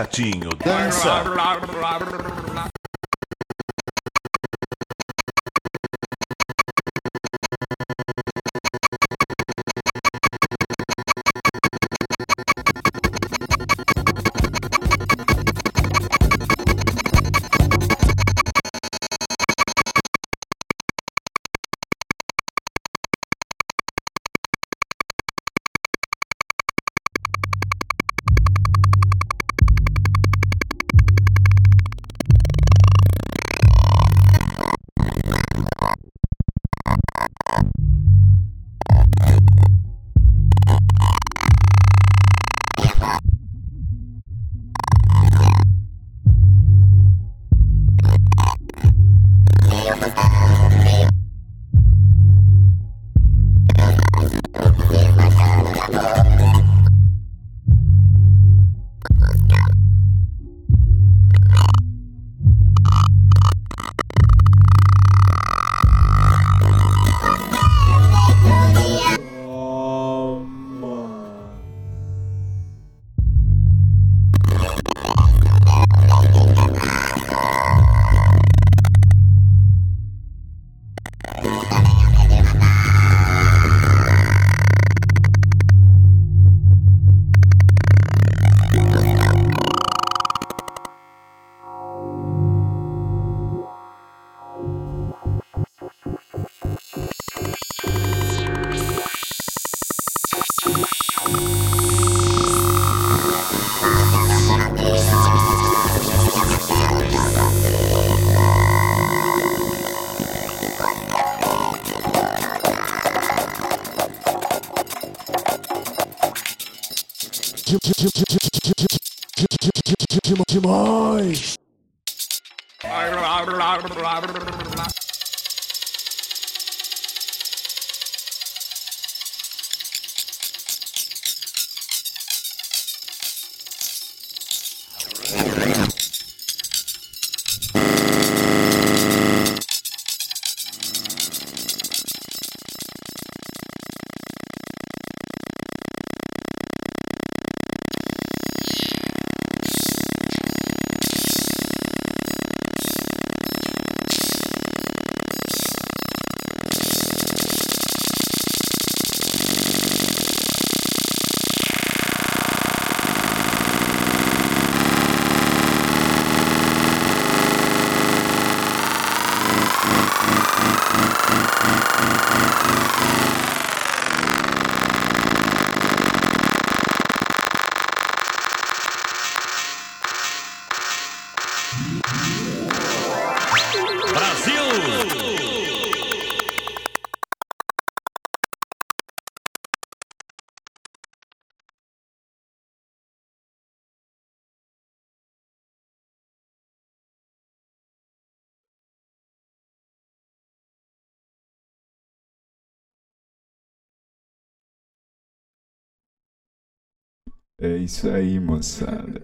É 207.64 207.76
isso 207.76 208.10
aí, 208.10 208.40
moçada. 208.40 209.22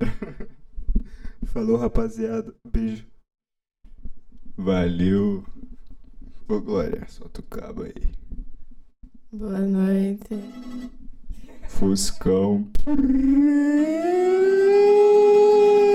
Falou, 1.47 1.77
rapaziada. 1.77 2.55
Beijo. 2.65 3.05
Valeu. 4.57 5.45
Ô, 6.49 6.61
Glória, 6.61 7.05
solta 7.09 7.41
o 7.41 7.43
cabo 7.43 7.83
aí. 7.83 8.15
Boa 9.33 9.59
noite. 9.59 10.37
Fuscão. 11.67 12.71